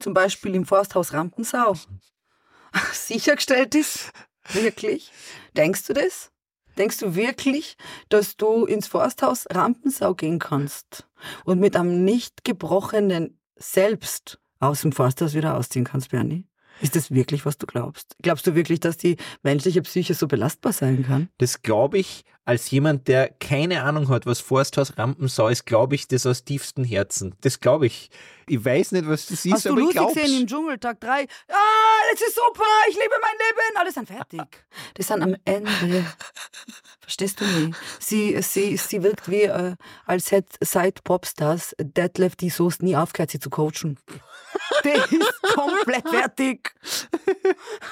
zum 0.00 0.14
Beispiel 0.14 0.54
im 0.54 0.64
Forsthaus 0.64 1.12
Rampensau, 1.12 1.76
sichergestellt 2.92 3.74
ist? 3.74 4.10
Wirklich? 4.52 5.12
Denkst 5.56 5.86
du 5.86 5.92
das? 5.92 6.32
Denkst 6.76 6.98
du 6.98 7.14
wirklich, 7.14 7.76
dass 8.08 8.36
du 8.36 8.64
ins 8.64 8.86
Forsthaus 8.86 9.46
Rampensau 9.50 10.14
gehen 10.14 10.38
kannst 10.38 11.06
und 11.44 11.58
mit 11.58 11.76
einem 11.76 12.04
nicht 12.04 12.44
gebrochenen 12.44 13.38
Selbst 13.56 14.40
aus 14.60 14.82
dem 14.82 14.92
Forsthaus 14.92 15.34
wieder 15.34 15.56
ausziehen 15.56 15.84
kannst, 15.84 16.10
Bernie? 16.10 16.44
Ist 16.80 16.94
das 16.94 17.10
wirklich, 17.10 17.44
was 17.44 17.58
du 17.58 17.66
glaubst? 17.66 18.14
Glaubst 18.22 18.46
du 18.46 18.54
wirklich, 18.54 18.78
dass 18.80 18.96
die 18.96 19.16
menschliche 19.42 19.82
Psyche 19.82 20.14
so 20.14 20.28
belastbar 20.28 20.72
sein 20.72 21.04
kann? 21.04 21.28
Das 21.38 21.62
glaube 21.62 21.98
ich, 21.98 22.24
als 22.44 22.70
jemand, 22.70 23.08
der 23.08 23.28
keine 23.28 23.82
Ahnung 23.82 24.08
hat, 24.08 24.26
was 24.26 24.40
Forsthaus 24.40 24.96
Rampensau 24.96 25.48
ist, 25.48 25.66
glaube 25.66 25.96
ich 25.96 26.08
das 26.08 26.24
aus 26.24 26.44
tiefstem 26.44 26.84
Herzen. 26.84 27.34
Das 27.40 27.60
glaube 27.60 27.86
ich. 27.86 28.10
Ich 28.46 28.64
weiß 28.64 28.92
nicht, 28.92 29.06
was 29.06 29.26
das 29.26 29.44
ist, 29.44 29.52
Hast 29.52 29.64
du 29.66 29.70
aber 29.70 29.80
ich 29.80 29.84
Lucy 29.86 29.98
glaube 29.98 30.14
gesehen 30.14 30.40
im 30.40 30.46
Dschungel, 30.46 30.78
Tag 30.78 31.00
3? 31.00 31.10
Ah, 31.12 31.24
das 32.12 32.22
ist 32.22 32.36
super, 32.36 32.64
ich 32.88 32.94
liebe 32.94 33.14
mein 33.20 33.32
Leben. 33.32 33.78
Alle 33.78 33.92
sind 33.92 34.06
fertig. 34.06 34.64
Die 34.96 35.02
sind 35.02 35.22
am 35.22 35.36
Ende. 35.44 36.06
Verstehst 37.00 37.40
du 37.40 37.44
mich? 37.44 37.74
Sie, 38.00 38.40
sie, 38.40 38.76
sie 38.78 39.02
wirkt 39.02 39.28
wie, 39.28 39.42
äh, 39.42 39.74
als 40.06 40.30
hätte 40.30 40.56
seit 40.62 41.04
Popstars 41.04 41.74
Detlef 41.78 42.36
die 42.36 42.50
Soest 42.50 42.82
nie 42.82 42.96
aufgehört, 42.96 43.30
sie 43.30 43.40
zu 43.40 43.50
coachen. 43.50 43.98
Der 44.88 45.20
ist 45.20 45.42
komplett 45.54 46.08
fertig. 46.08 46.74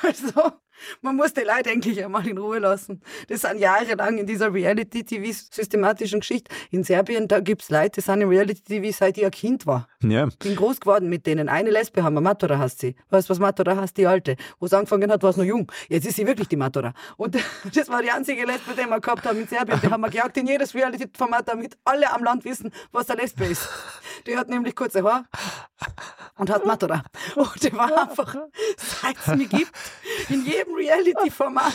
Also, 0.02 0.52
man 1.00 1.16
muss 1.16 1.32
die 1.32 1.40
Leute 1.40 1.70
eigentlich 1.70 2.04
einmal 2.04 2.26
in 2.26 2.38
Ruhe 2.38 2.58
lassen. 2.58 3.02
Das 3.28 3.42
sind 3.42 3.58
jahrelang 3.58 4.18
in 4.18 4.26
dieser 4.26 4.52
Reality-TV-systematischen 4.52 6.20
Geschichte. 6.20 6.54
In 6.70 6.84
Serbien, 6.84 7.28
da 7.28 7.40
gibt 7.40 7.62
es 7.62 7.70
Leute, 7.70 7.92
die 7.96 8.00
sind 8.00 8.20
im 8.20 8.28
Reality-TV, 8.28 8.96
seit 8.96 9.18
ich 9.18 9.24
ein 9.24 9.30
Kind 9.30 9.66
war 9.66 9.88
Ja. 10.16 10.28
bin 10.38 10.56
groß 10.56 10.80
geworden 10.80 11.08
mit 11.08 11.26
denen. 11.26 11.48
Eine 11.48 11.70
Lesbe 11.70 12.02
haben 12.02 12.14
wir, 12.14 12.20
Matura 12.20 12.58
heißt 12.58 12.80
sie. 12.80 12.94
Weißt 13.10 13.28
du, 13.28 13.32
was 13.32 13.38
Matura 13.38 13.76
heißt? 13.76 13.96
Die 13.96 14.06
alte. 14.06 14.36
Wo 14.58 14.66
sie 14.66 14.76
angefangen 14.76 15.10
hat, 15.10 15.22
war 15.22 15.30
es 15.30 15.36
noch 15.36 15.44
jung. 15.44 15.70
Jetzt 15.88 16.06
ist 16.06 16.16
sie 16.16 16.26
wirklich 16.26 16.48
die 16.48 16.56
Matura. 16.56 16.92
Und 17.16 17.36
das 17.74 17.88
war 17.88 18.02
die 18.02 18.10
einzige 18.10 18.44
Lesbe, 18.44 18.72
die 18.72 18.88
wir 18.88 19.00
gehabt 19.00 19.24
haben 19.26 19.38
in 19.40 19.46
Serbien. 19.46 19.80
Die 19.82 19.90
haben 19.90 20.00
wir 20.00 20.10
gejagt 20.10 20.36
in 20.36 20.46
jedes 20.46 20.74
Reality-Format, 20.74 21.48
damit 21.48 21.76
alle 21.84 22.12
am 22.12 22.22
Land 22.24 22.44
wissen, 22.44 22.70
was 22.92 23.10
eine 23.10 23.22
Lesbe 23.22 23.44
ist. 23.44 23.68
Die 24.26 24.36
hat 24.36 24.48
nämlich 24.48 24.74
kurze 24.74 25.02
Haare 25.02 25.24
und 26.38 26.50
hat 26.50 26.64
Matura. 26.66 27.04
Und 27.34 27.62
die 27.62 27.72
war 27.72 28.08
einfach, 28.08 28.36
seit 28.76 29.16
es 29.18 29.36
mich 29.36 29.48
gibt, 29.48 29.72
in 30.28 30.44
jedem 30.44 30.74
Reality-Format, 30.74 31.72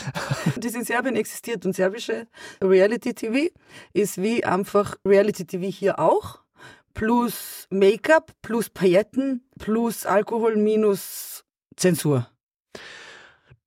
das 0.56 0.74
in 0.74 0.84
Serbien 0.84 1.16
existiert. 1.16 1.64
Und 1.66 1.74
serbische 1.74 2.26
Reality-TV 2.62 3.52
ist 3.92 4.20
wie 4.20 4.44
einfach 4.44 4.96
Reality-TV 5.04 5.64
hier 5.66 5.98
auch 5.98 6.41
plus 6.94 7.66
Make-up, 7.70 8.32
plus 8.42 8.70
Pailletten, 8.70 9.48
plus 9.58 10.06
Alkohol, 10.06 10.56
minus 10.56 11.44
Zensur. 11.76 12.28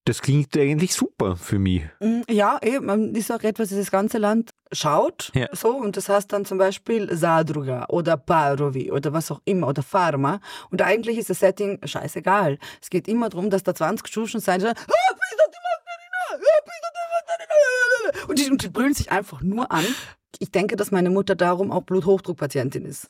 Das 0.07 0.21
klingt 0.21 0.55
eigentlich 0.55 0.93
super 0.93 1.35
für 1.35 1.57
mich. 1.57 1.81
Mm, 1.99 2.21
Ja, 2.29 2.59
eben, 2.61 2.85
man 2.85 3.15
ist 3.15 3.31
auch 3.31 3.41
etwas, 3.41 3.69
das 3.69 3.79
das 3.79 3.89
ganze 3.89 4.19
Land 4.19 4.51
schaut. 4.71 5.31
Ja. 5.33 5.47
So, 5.51 5.69
und 5.75 5.97
das 5.97 6.09
heißt 6.09 6.31
dann 6.31 6.45
zum 6.45 6.59
Beispiel 6.59 7.09
Zadruga 7.17 7.85
oder 7.89 8.15
Parovi 8.15 8.91
oder 8.91 9.13
was 9.13 9.31
auch 9.31 9.41
immer 9.45 9.67
oder 9.67 9.81
Pharma. 9.81 10.41
Und 10.69 10.83
eigentlich 10.83 11.17
ist 11.17 11.31
das 11.31 11.39
Setting 11.39 11.79
scheißegal. 11.83 12.59
Es 12.83 12.91
geht 12.91 13.07
immer 13.07 13.29
darum, 13.29 13.49
dass 13.49 13.63
da 13.63 13.73
20 13.73 14.07
Schuschen 14.07 14.39
sein 14.41 14.59
sollen. 14.61 14.75
"Ah? 14.77 14.81
Ah, 14.87 15.13
bist 15.13 15.39
du 15.39 15.51
die 15.51 15.57
Magdalena?" 17.15 18.27
Und 18.29 18.39
die, 18.39 18.51
und 18.51 18.61
die 18.63 18.69
brüllen 18.69 18.93
sich 18.93 19.11
einfach 19.11 19.41
nur 19.41 19.71
an. 19.71 19.85
Ich 20.39 20.51
denke, 20.51 20.75
dass 20.75 20.91
meine 20.91 21.09
Mutter 21.09 21.35
darum 21.35 21.71
auch 21.71 21.83
Bluthochdruckpatientin 21.83 22.85
ist. 22.85 23.09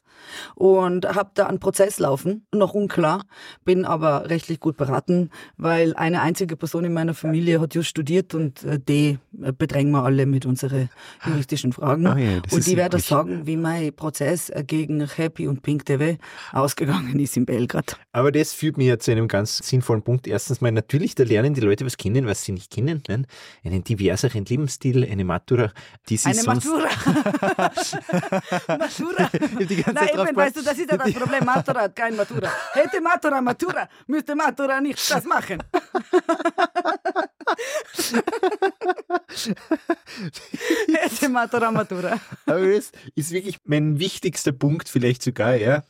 Und 0.55 1.05
habe 1.05 1.31
da 1.33 1.47
einen 1.47 1.59
Prozess 1.59 1.99
laufen, 1.99 2.45
noch 2.53 2.73
unklar, 2.73 3.23
bin 3.63 3.85
aber 3.85 4.29
rechtlich 4.29 4.59
gut 4.59 4.77
beraten, 4.77 5.29
weil 5.57 5.95
eine 5.95 6.21
einzige 6.21 6.55
Person 6.55 6.85
in 6.85 6.93
meiner 6.93 7.13
Familie 7.13 7.59
hat 7.61 7.75
just 7.75 7.89
studiert 7.89 8.33
und 8.33 8.63
äh, 8.63 8.79
die 8.79 9.17
äh, 9.41 9.51
bedrängen 9.51 9.91
wir 9.91 10.03
alle 10.03 10.25
mit 10.25 10.45
unseren 10.45 10.89
juristischen 11.25 11.73
Fragen. 11.73 12.07
Ah 12.07 12.17
ja, 12.17 12.41
und 12.51 12.65
die 12.65 12.77
werden 12.77 12.99
sagen, 12.99 13.45
wie 13.45 13.57
mein 13.57 13.93
Prozess 13.93 14.49
äh, 14.49 14.63
gegen 14.65 15.05
Happy 15.07 15.47
und 15.47 15.61
Pink 15.61 15.85
TV 15.85 16.17
ausgegangen 16.51 17.19
ist 17.19 17.37
in 17.37 17.45
Belgrad. 17.45 17.97
Aber 18.11 18.31
das 18.31 18.53
führt 18.53 18.77
mich 18.77 18.87
ja 18.87 18.97
zu 18.99 19.11
einem 19.11 19.27
ganz 19.27 19.57
sinnvollen 19.57 20.03
Punkt. 20.03 20.27
Erstens 20.27 20.61
mal, 20.61 20.71
natürlich, 20.71 21.15
da 21.15 21.23
lernen 21.23 21.53
die 21.53 21.61
Leute 21.61 21.85
was 21.85 21.97
kennen, 21.97 22.25
was 22.25 22.43
sie 22.43 22.51
nicht 22.51 22.71
kennen. 22.71 23.01
Ne? 23.07 23.23
Einen 23.63 23.83
diverseren 23.83 24.45
Lebensstil, 24.45 25.05
eine 25.09 25.25
Matura, 25.25 25.71
die 26.09 26.17
sie 26.17 26.29
Eine 26.29 26.41
sonst... 26.41 26.65
Matura. 26.65 26.89
Matura. 28.67 29.29
Die 29.59 29.75
ganze 29.75 29.93
Nein, 29.93 30.09
eben, 30.13 30.35
weißt 30.35 30.57
du, 30.57 30.63
das 30.63 30.77
ist 30.77 30.91
ja 30.91 30.97
das 30.97 31.13
Problem. 31.13 31.45
Matura 31.45 31.81
hat 31.81 31.95
kein 31.95 32.15
Matura. 32.15 32.51
Hätte 32.73 33.01
Matura 33.01 33.41
Matura, 33.41 33.89
müsste 34.07 34.35
Matura 34.35 34.81
nicht 34.81 35.09
das 35.09 35.23
machen. 35.23 35.63
Hätte 40.87 41.29
Matura 41.29 41.71
Matura. 41.71 42.19
Aber 42.45 42.73
das 42.73 42.91
ist 43.15 43.31
wirklich 43.31 43.57
mein 43.65 43.99
wichtigster 43.99 44.51
Punkt 44.51 44.89
vielleicht 44.89 45.23
sogar, 45.23 45.55
ja. 45.55 45.83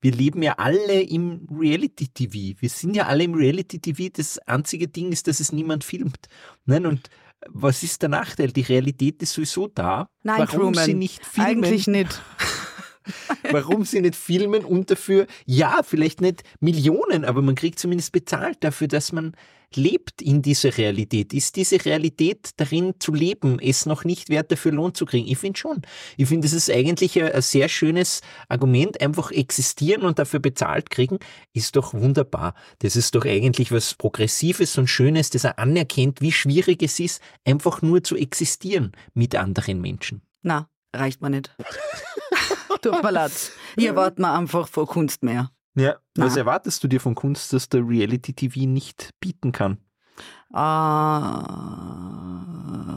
Wir 0.00 0.12
leben 0.12 0.42
ja 0.42 0.52
alle 0.58 1.00
im 1.00 1.48
Reality-TV. 1.50 2.60
Wir 2.60 2.68
sind 2.68 2.94
ja 2.94 3.06
alle 3.06 3.24
im 3.24 3.34
Reality-TV. 3.34 4.10
Das 4.12 4.38
einzige 4.46 4.88
Ding 4.88 5.10
ist, 5.10 5.26
dass 5.26 5.40
es 5.40 5.52
niemand 5.52 5.84
filmt. 5.84 6.28
Nein, 6.66 6.86
und 6.86 7.08
was 7.48 7.82
ist 7.82 8.02
der 8.02 8.08
Nachteil? 8.08 8.52
Die 8.52 8.62
Realität 8.62 9.22
ist 9.22 9.32
sowieso 9.32 9.68
da. 9.68 10.08
Nein, 10.22 10.38
Warum 10.38 10.72
Truman, 10.72 10.84
sie 10.84 10.94
nicht 10.94 11.24
filmen? 11.24 11.64
Eigentlich 11.64 11.86
nicht. 11.86 12.22
Warum 13.50 13.84
sie 13.84 14.00
nicht 14.00 14.16
filmen 14.16 14.64
und 14.64 14.90
dafür, 14.90 15.26
ja, 15.44 15.80
vielleicht 15.84 16.20
nicht 16.20 16.42
Millionen, 16.60 17.24
aber 17.24 17.42
man 17.42 17.54
kriegt 17.54 17.78
zumindest 17.78 18.12
bezahlt 18.12 18.58
dafür, 18.64 18.88
dass 18.88 19.12
man 19.12 19.36
lebt 19.74 20.22
in 20.22 20.42
dieser 20.42 20.76
Realität. 20.76 21.32
Ist 21.32 21.56
diese 21.56 21.84
Realität 21.84 22.50
darin 22.56 22.94
zu 22.98 23.12
leben, 23.12 23.58
es 23.60 23.86
noch 23.86 24.04
nicht 24.04 24.28
wert 24.28 24.50
dafür 24.52 24.72
Lohn 24.72 24.94
zu 24.94 25.06
kriegen? 25.06 25.26
Ich 25.26 25.38
finde 25.38 25.58
schon. 25.58 25.82
Ich 26.16 26.28
finde, 26.28 26.46
das 26.46 26.52
ist 26.52 26.70
eigentlich 26.70 27.20
ein, 27.22 27.42
sehr 27.42 27.68
schönes 27.68 28.20
Argument. 28.48 29.00
Einfach 29.00 29.30
existieren 29.30 30.02
und 30.02 30.18
dafür 30.18 30.40
bezahlt 30.40 30.90
kriegen, 30.90 31.18
ist 31.52 31.76
doch 31.76 31.94
wunderbar. 31.94 32.54
Das 32.80 32.96
ist 32.96 33.14
doch 33.14 33.24
eigentlich 33.24 33.72
was 33.72 33.94
Progressives 33.94 34.78
und 34.78 34.88
Schönes, 34.88 35.30
das 35.30 35.44
er 35.44 35.58
anerkennt, 35.58 36.20
wie 36.20 36.32
schwierig 36.32 36.82
es 36.82 37.00
ist, 37.00 37.20
einfach 37.44 37.82
nur 37.82 38.02
zu 38.02 38.16
existieren 38.16 38.92
mit 39.14 39.34
anderen 39.34 39.80
Menschen. 39.80 40.22
Na, 40.42 40.68
reicht 40.94 41.22
mir 41.22 41.30
nicht. 41.30 41.54
Tut 42.82 43.02
mir 43.02 43.10
leid. 43.10 43.32
Ich 43.76 43.86
erwarte 43.86 44.20
mir 44.20 44.32
einfach 44.32 44.68
vor 44.68 44.86
Kunst 44.86 45.22
mehr. 45.22 45.50
Ja, 45.76 45.96
was 46.16 46.36
erwartest 46.36 46.82
du 46.82 46.88
dir 46.88 47.00
von 47.00 47.14
Kunst, 47.14 47.52
das 47.52 47.68
der 47.68 47.86
Reality-TV 47.86 48.66
nicht 48.66 49.10
bieten 49.20 49.52
kann? 49.52 49.78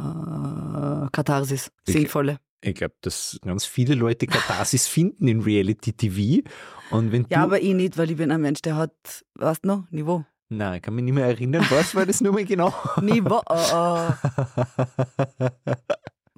Ah, 0.10 1.08
Katharsis, 1.12 1.72
Ich- 1.86 1.94
sinnvolle. 1.94 2.40
Ich 2.62 2.76
glaube, 2.76 2.96
dass 3.02 3.40
ganz 3.42 3.64
viele 3.66 3.96
Leute 3.96 4.28
Katharsis 4.28 4.86
finden 4.88 5.28
in 5.30 5.40
Reality-TV. 5.42 6.46
Und 6.92 7.12
wenn 7.14 7.26
Ja, 7.30 7.44
aber 7.44 7.62
ich 7.62 7.74
nicht, 7.74 7.98
weil 7.98 8.12
ich 8.12 8.18
bin 8.18 8.32
ein 8.32 8.42
Mensch, 8.42 8.62
der 8.62 8.76
hat, 8.76 8.92
weißt 9.36 9.64
du 9.64 9.68
noch, 9.70 9.90
Niveau. 9.92 10.26
Nein, 10.50 10.76
ich 10.78 10.82
kann 10.82 10.94
mich 10.96 11.06
nicht 11.06 11.14
mehr 11.14 11.26
erinnern, 11.26 11.66
was 11.70 11.96
war 11.96 12.06
das 12.06 12.20
nur 12.22 12.34
mal 12.34 12.44
genau? 12.44 12.74
Niveau. 13.02 13.42
Oh, 13.50 13.66
oh. 13.74 14.10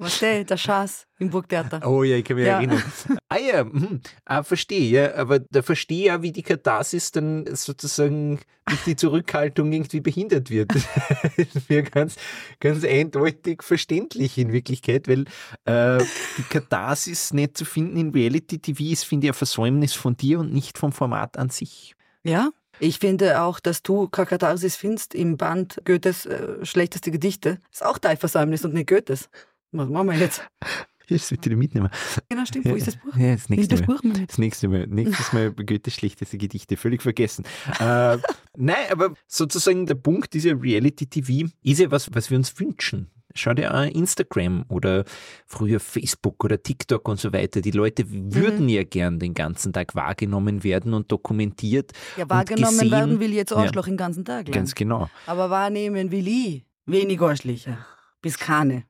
Was 0.01 0.17
der, 0.17 0.57
Schaß 0.57 1.05
im 1.19 1.29
Burgtheater. 1.29 1.87
Oh 1.87 2.01
ja, 2.01 2.17
ich 2.17 2.25
kann 2.25 2.35
mich 2.35 2.47
Ja. 2.47 2.57
erinnern. 2.57 2.81
Ah 3.29 3.37
ja, 3.37 3.63
mhm. 3.63 4.01
ah, 4.25 4.41
verstehe, 4.41 4.89
ja, 4.89 5.15
aber 5.15 5.37
da 5.39 5.61
verstehe 5.61 5.99
ich 5.99 6.05
ja, 6.07 6.21
wie 6.23 6.31
die 6.31 6.41
Katharsis 6.41 7.11
dann 7.11 7.45
sozusagen 7.55 8.39
durch 8.65 8.83
die 8.85 8.95
Zurückhaltung 8.95 9.71
irgendwie 9.71 10.01
behindert 10.01 10.49
wird. 10.49 10.71
Das 10.73 11.53
ist 11.55 11.69
mir 11.69 11.83
ganz, 11.83 12.15
ganz 12.59 12.83
eindeutig 12.83 13.61
verständlich 13.61 14.39
in 14.39 14.51
Wirklichkeit, 14.51 15.07
weil 15.07 15.25
äh, 15.65 16.03
die 16.37 16.43
Katharsis 16.49 17.31
nicht 17.31 17.55
zu 17.55 17.65
finden 17.65 17.97
in 17.97 18.09
Reality-TV 18.09 18.83
ist, 18.91 19.03
finde 19.05 19.27
ich, 19.27 19.31
ein 19.31 19.35
Versäumnis 19.35 19.93
von 19.93 20.17
dir 20.17 20.39
und 20.39 20.51
nicht 20.51 20.79
vom 20.79 20.91
Format 20.91 21.37
an 21.37 21.49
sich. 21.49 21.95
Ja? 22.23 22.49
Ich 22.79 22.97
finde 22.97 23.41
auch, 23.41 23.59
dass 23.59 23.83
du 23.83 24.07
Kakatharsis 24.07 24.75
findest 24.75 25.13
im 25.13 25.37
Band 25.37 25.79
Goethes 25.85 26.25
äh, 26.25 26.65
schlechteste 26.65 27.11
Gedichte. 27.11 27.59
Ist 27.71 27.85
auch 27.85 27.99
dein 27.99 28.17
Versäumnis 28.17 28.65
und 28.65 28.73
nicht 28.73 28.89
Goethes. 28.89 29.29
Was 29.71 29.89
machen 29.89 30.07
wir 30.07 30.17
jetzt? 30.17 30.41
Das 31.09 31.29
wird 31.29 31.43
wieder 31.43 31.57
mitnehmen. 31.57 31.89
Genau, 32.29 32.45
stimmt. 32.45 32.67
Wo 32.67 32.75
ist 32.75 32.87
das 32.87 32.95
Buch? 32.95 33.13
Ja, 33.17 33.33
das 33.33 33.49
nächste 33.49 33.75
das 33.75 33.85
Mal. 33.85 33.95
Buch 33.97 34.03
mal 34.03 34.25
Das 34.25 34.37
nächste 34.37 34.69
Mal. 34.69 34.87
Nächstes 34.87 35.33
Mal 35.33 35.51
Goethes 35.51 35.93
schlechteste 35.95 36.37
Gedichte. 36.37 36.77
Völlig 36.77 37.01
vergessen. 37.01 37.43
äh, 37.81 38.17
nein, 38.55 38.77
aber 38.89 39.13
sozusagen 39.27 39.85
der 39.85 39.95
Punkt 39.95 40.33
dieser 40.33 40.61
Reality-TV 40.61 41.49
ist 41.63 41.79
ja 41.81 41.91
was, 41.91 42.09
was 42.13 42.29
wir 42.29 42.37
uns 42.37 42.57
wünschen. 42.57 43.11
Schau 43.35 43.53
dir 43.53 43.73
an 43.73 43.89
Instagram 43.89 44.63
oder 44.69 45.03
früher 45.47 45.81
Facebook 45.81 46.43
oder 46.45 46.63
TikTok 46.63 47.05
und 47.09 47.19
so 47.19 47.33
weiter. 47.33 47.59
Die 47.59 47.71
Leute 47.71 48.05
würden 48.07 48.69
ja 48.69 48.83
gern 48.85 49.19
den 49.19 49.33
ganzen 49.33 49.73
Tag 49.73 49.95
wahrgenommen 49.95 50.63
werden 50.63 50.93
und 50.93 51.11
dokumentiert. 51.11 51.91
Ja, 52.15 52.29
wahrgenommen 52.29 52.77
gesehen. 52.77 52.91
werden 52.91 53.19
will 53.19 53.33
jetzt 53.33 53.51
Ja. 53.51 53.57
Arschloch 53.57 53.85
den 53.85 53.97
ganzen 53.97 54.23
Tag 54.23 54.47
lang. 54.47 54.53
Ganz 54.53 54.75
genau. 54.75 55.09
Aber 55.25 55.49
wahrnehmen 55.49 56.09
will 56.11 56.27
ich 56.27 56.63
wenig 56.85 57.21
Arschlöcher. 57.21 57.85
Bis 58.21 58.37
keine. 58.37 58.85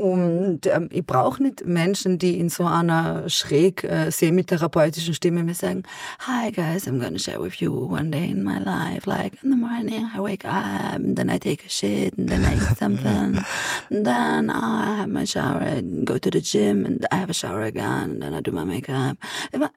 Und 0.00 0.64
ähm, 0.64 0.88
ich 0.90 1.04
brauche 1.04 1.42
nicht 1.42 1.66
Menschen, 1.66 2.16
die 2.16 2.40
in 2.40 2.48
so 2.48 2.64
einer 2.64 3.28
schräg 3.28 3.84
äh, 3.84 4.10
semi-therapeutischen 4.10 5.12
Stimme 5.12 5.44
mir 5.44 5.52
sagen, 5.52 5.82
Hi 6.20 6.50
guys, 6.50 6.88
I'm 6.88 6.98
gonna 6.98 7.18
share 7.18 7.38
with 7.38 7.56
you 7.56 7.70
one 7.70 8.10
day 8.10 8.30
in 8.30 8.42
my 8.42 8.58
life. 8.60 9.04
Like 9.04 9.34
in 9.42 9.50
the 9.50 9.58
morning 9.58 10.08
I 10.16 10.20
wake 10.20 10.46
up 10.46 10.94
and 10.94 11.18
then 11.18 11.28
I 11.28 11.38
take 11.38 11.66
a 11.66 11.68
shit 11.68 12.16
and 12.16 12.30
then 12.30 12.46
I 12.46 12.54
eat 12.54 12.78
something. 12.78 13.44
And 13.90 14.06
then 14.06 14.48
I 14.48 15.00
have 15.00 15.08
my 15.08 15.26
shower 15.26 15.60
and 15.60 16.06
go 16.06 16.16
to 16.16 16.30
the 16.30 16.40
gym 16.40 16.86
and 16.86 17.04
I 17.12 17.16
have 17.16 17.28
a 17.28 17.34
shower 17.34 17.64
again 17.64 18.10
and 18.10 18.22
then 18.22 18.32
I 18.32 18.40
do 18.40 18.52
my 18.52 18.64
makeup. 18.64 19.18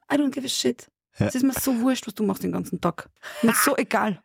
I 0.10 0.16
don't 0.16 0.34
give 0.34 0.46
a 0.46 0.50
shit. 0.50 0.88
Es 1.20 1.36
ist 1.36 1.44
mir 1.44 1.52
so 1.52 1.74
wurscht, 1.82 2.08
was 2.08 2.16
du 2.16 2.24
machst 2.24 2.44
den 2.44 2.54
ganzen 2.54 2.80
Tag. 2.80 3.10
Mir 3.42 3.52
ist 3.52 3.66
so 3.66 3.76
egal. 3.76 4.22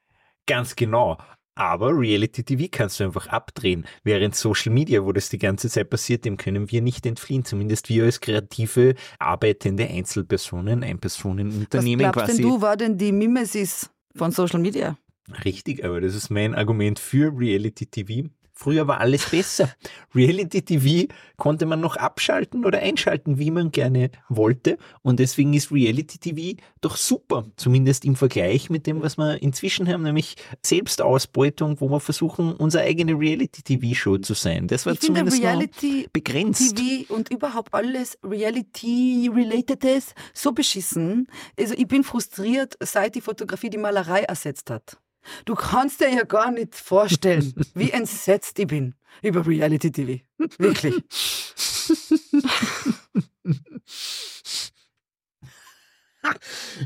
Ganz 0.46 0.76
genau. 0.76 1.18
Aber 1.58 1.90
Reality 1.90 2.44
TV 2.44 2.68
kannst 2.70 3.00
du 3.00 3.04
einfach 3.04 3.26
abdrehen. 3.26 3.84
Während 4.04 4.36
Social 4.36 4.72
Media, 4.72 5.04
wo 5.04 5.10
das 5.10 5.28
die 5.28 5.38
ganze 5.38 5.68
Zeit 5.68 5.90
passiert, 5.90 6.24
dem 6.24 6.36
können 6.36 6.70
wir 6.70 6.80
nicht 6.80 7.04
entfliehen. 7.04 7.44
Zumindest 7.44 7.88
wir 7.88 8.04
als 8.04 8.20
kreative, 8.20 8.94
arbeitende 9.18 9.88
Einzelpersonen, 9.88 10.84
Einpersonenunternehmen 10.84 12.06
Was 12.06 12.12
glaubst 12.12 12.30
quasi. 12.30 12.42
denn 12.42 12.50
du, 12.50 12.60
war 12.62 12.76
denn 12.76 12.96
die 12.96 13.10
Mimesis 13.10 13.90
von 14.14 14.30
Social 14.30 14.60
Media? 14.60 14.96
Richtig, 15.44 15.84
aber 15.84 16.00
das 16.00 16.14
ist 16.14 16.30
mein 16.30 16.54
Argument 16.54 17.00
für 17.00 17.32
Reality 17.36 17.86
TV. 17.86 18.28
Früher 18.60 18.88
war 18.88 18.98
alles 19.00 19.30
besser. 19.30 19.72
Reality 20.16 20.62
TV 20.62 21.14
konnte 21.36 21.64
man 21.64 21.80
noch 21.80 21.94
abschalten 21.94 22.64
oder 22.64 22.80
einschalten, 22.80 23.38
wie 23.38 23.52
man 23.52 23.70
gerne 23.70 24.10
wollte. 24.28 24.78
Und 25.02 25.20
deswegen 25.20 25.54
ist 25.54 25.70
Reality 25.70 26.18
TV 26.18 26.60
doch 26.80 26.96
super. 26.96 27.44
Zumindest 27.54 28.04
im 28.04 28.16
Vergleich 28.16 28.68
mit 28.68 28.88
dem, 28.88 29.00
was 29.00 29.16
wir 29.16 29.40
inzwischen 29.40 29.86
haben, 29.86 30.02
nämlich 30.02 30.34
Selbstausbeutung, 30.66 31.80
wo 31.80 31.88
wir 31.88 32.00
versuchen, 32.00 32.52
unsere 32.52 32.82
eigene 32.82 33.12
Reality 33.12 33.62
TV 33.62 33.94
Show 33.94 34.18
zu 34.18 34.34
sein. 34.34 34.66
Das 34.66 34.86
war 34.86 34.94
Ich 34.94 34.98
finde 34.98 35.20
zumindest 35.20 35.40
noch 35.40 35.50
Reality 35.50 36.08
begrenzt. 36.12 36.76
TV 36.76 37.14
und 37.14 37.30
überhaupt 37.30 37.72
alles 37.72 38.18
Reality-Relatedes 38.24 40.16
so 40.34 40.50
beschissen. 40.50 41.28
Also 41.56 41.74
ich 41.74 41.86
bin 41.86 42.02
frustriert, 42.02 42.76
seit 42.82 43.14
die 43.14 43.20
Fotografie 43.20 43.70
die 43.70 43.78
Malerei 43.78 44.22
ersetzt 44.22 44.68
hat. 44.68 44.98
Du 45.44 45.54
kannst 45.54 46.00
dir 46.00 46.10
ja 46.12 46.24
gar 46.24 46.50
nicht 46.50 46.74
vorstellen, 46.74 47.52
wie 47.74 47.90
entsetzt 47.90 48.58
ich 48.58 48.66
bin 48.66 48.94
über 49.22 49.46
Reality 49.46 49.90
TV. 49.90 50.22
Wirklich. 50.58 50.94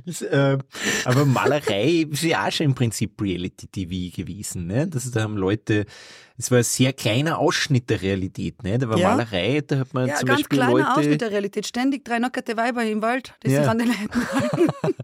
Ist, 0.04 0.22
äh, 0.22 0.58
aber 1.04 1.24
Malerei 1.24 2.06
ist 2.10 2.22
ja 2.22 2.46
auch 2.46 2.52
schon 2.52 2.66
im 2.66 2.74
Prinzip 2.74 3.20
Reality 3.20 3.66
TV 3.66 4.14
gewesen. 4.14 4.66
Ne? 4.66 4.86
Das, 4.86 5.10
da 5.10 5.22
haben 5.22 5.36
Leute, 5.36 5.86
es 6.36 6.50
war 6.50 6.58
ein 6.58 6.64
sehr 6.64 6.92
kleiner 6.92 7.38
Ausschnitt 7.38 7.88
der 7.90 8.02
Realität. 8.02 8.62
Ne? 8.62 8.78
Da 8.78 8.88
war 8.88 8.98
Ja. 8.98 9.10
Malerei, 9.10 9.62
da 9.66 9.78
hat 9.78 9.94
man 9.94 10.08
Ja, 10.08 10.16
zum 10.16 10.26
ganz 10.28 10.40
Beispiel 10.42 10.58
kleiner 10.58 10.72
Leute. 10.72 10.92
Ausschnitt 10.94 11.20
der 11.22 11.30
Realität. 11.30 11.66
Ständig 11.66 12.04
drei 12.04 12.18
nackte 12.18 12.56
Weiber 12.56 12.84
im 12.84 13.00
Wald, 13.02 13.34
die 13.44 13.50
Ja. 13.50 13.62
sich 13.62 13.70
an 13.70 13.78
den 13.78 13.88
Leuten 13.88 14.32
halten. 14.32 14.94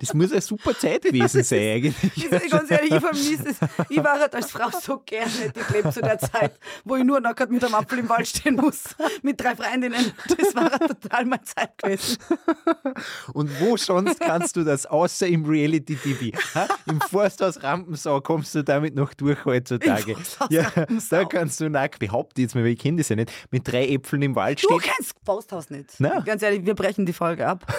Das 0.00 0.14
muss 0.14 0.32
eine 0.32 0.40
super 0.40 0.76
Zeit 0.76 1.02
gewesen 1.02 1.42
sein 1.44 1.60
eigentlich. 1.60 2.30
Ganz 2.50 2.70
ehrlich, 2.70 2.92
ich 2.92 3.00
vermisse 3.00 3.48
es. 3.48 3.56
Ich 3.88 3.98
war 4.02 4.18
halt 4.18 4.34
als 4.34 4.50
Frau 4.50 4.68
so 4.70 4.98
gerne 5.04 5.30
ich 5.54 5.66
gelebt 5.66 5.92
zu 5.92 6.00
der 6.00 6.18
Zeit, 6.18 6.58
wo 6.84 6.96
ich 6.96 7.04
nur 7.04 7.20
nackert 7.20 7.50
mit 7.50 7.62
einem 7.64 7.74
Apfel 7.74 7.98
im 8.00 8.08
Wald 8.08 8.26
stehen 8.26 8.56
muss, 8.56 8.96
mit 9.22 9.40
drei 9.40 9.54
Freundinnen. 9.54 10.12
Das 10.28 10.54
war 10.54 10.70
halt 10.70 11.00
total 11.00 11.24
meine 11.26 11.42
Zeit 11.42 11.76
gewesen. 11.78 12.18
Und 13.32 13.50
wo 13.60 13.76
sonst 13.76 14.20
kannst 14.20 14.56
du 14.56 14.64
das, 14.64 14.86
außer 14.86 15.26
im 15.26 15.44
Reality 15.44 15.96
TV? 15.96 16.36
Ha? 16.54 16.68
Im 16.86 17.00
Forsthaus 17.00 17.62
Rampensau 17.62 18.20
kommst 18.20 18.54
du 18.54 18.64
damit 18.64 18.94
noch 18.94 19.14
durch 19.14 19.44
heutzutage. 19.44 20.12
Im 20.12 20.16
Forsthaus 20.16 20.48
ja, 20.50 20.62
Rampensau. 20.68 21.16
da 21.16 21.24
kannst 21.24 21.60
du 21.60 21.68
nackt, 21.70 21.98
behaupte 21.98 22.42
jetzt 22.42 22.54
mal, 22.54 22.64
weil 22.64 22.72
ich 22.72 22.78
kenne 22.78 22.98
das 22.98 23.08
ja 23.08 23.16
nicht, 23.16 23.30
mit 23.50 23.66
drei 23.66 23.88
Äpfeln 23.88 24.22
im 24.22 24.34
Wald 24.34 24.62
Du 24.62 24.68
stehen. 24.78 24.92
kennst 24.94 25.14
Fausthaus 25.24 25.70
nicht. 25.70 25.90
Na. 25.98 26.20
Ganz 26.20 26.42
ehrlich, 26.42 26.64
wir 26.64 26.74
brechen 26.74 27.06
die 27.06 27.12
Folge 27.12 27.46
ab. 27.46 27.66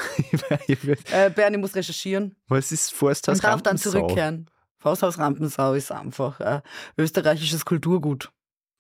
Äh, 1.12 1.30
Bernie 1.30 1.58
muss 1.64 1.76
recherchieren 1.76 2.36
Was 2.48 2.72
ist 2.72 2.94
Forsthaus 2.94 3.38
und 3.38 3.44
darf 3.44 3.62
dann 3.62 3.78
zurückkehren. 3.78 4.50
Fausthaus 4.78 5.18
Rampensau 5.18 5.74
ist 5.74 5.92
einfach 5.92 6.40
äh, 6.42 6.62
österreichisches 6.98 7.64
Kulturgut. 7.64 8.32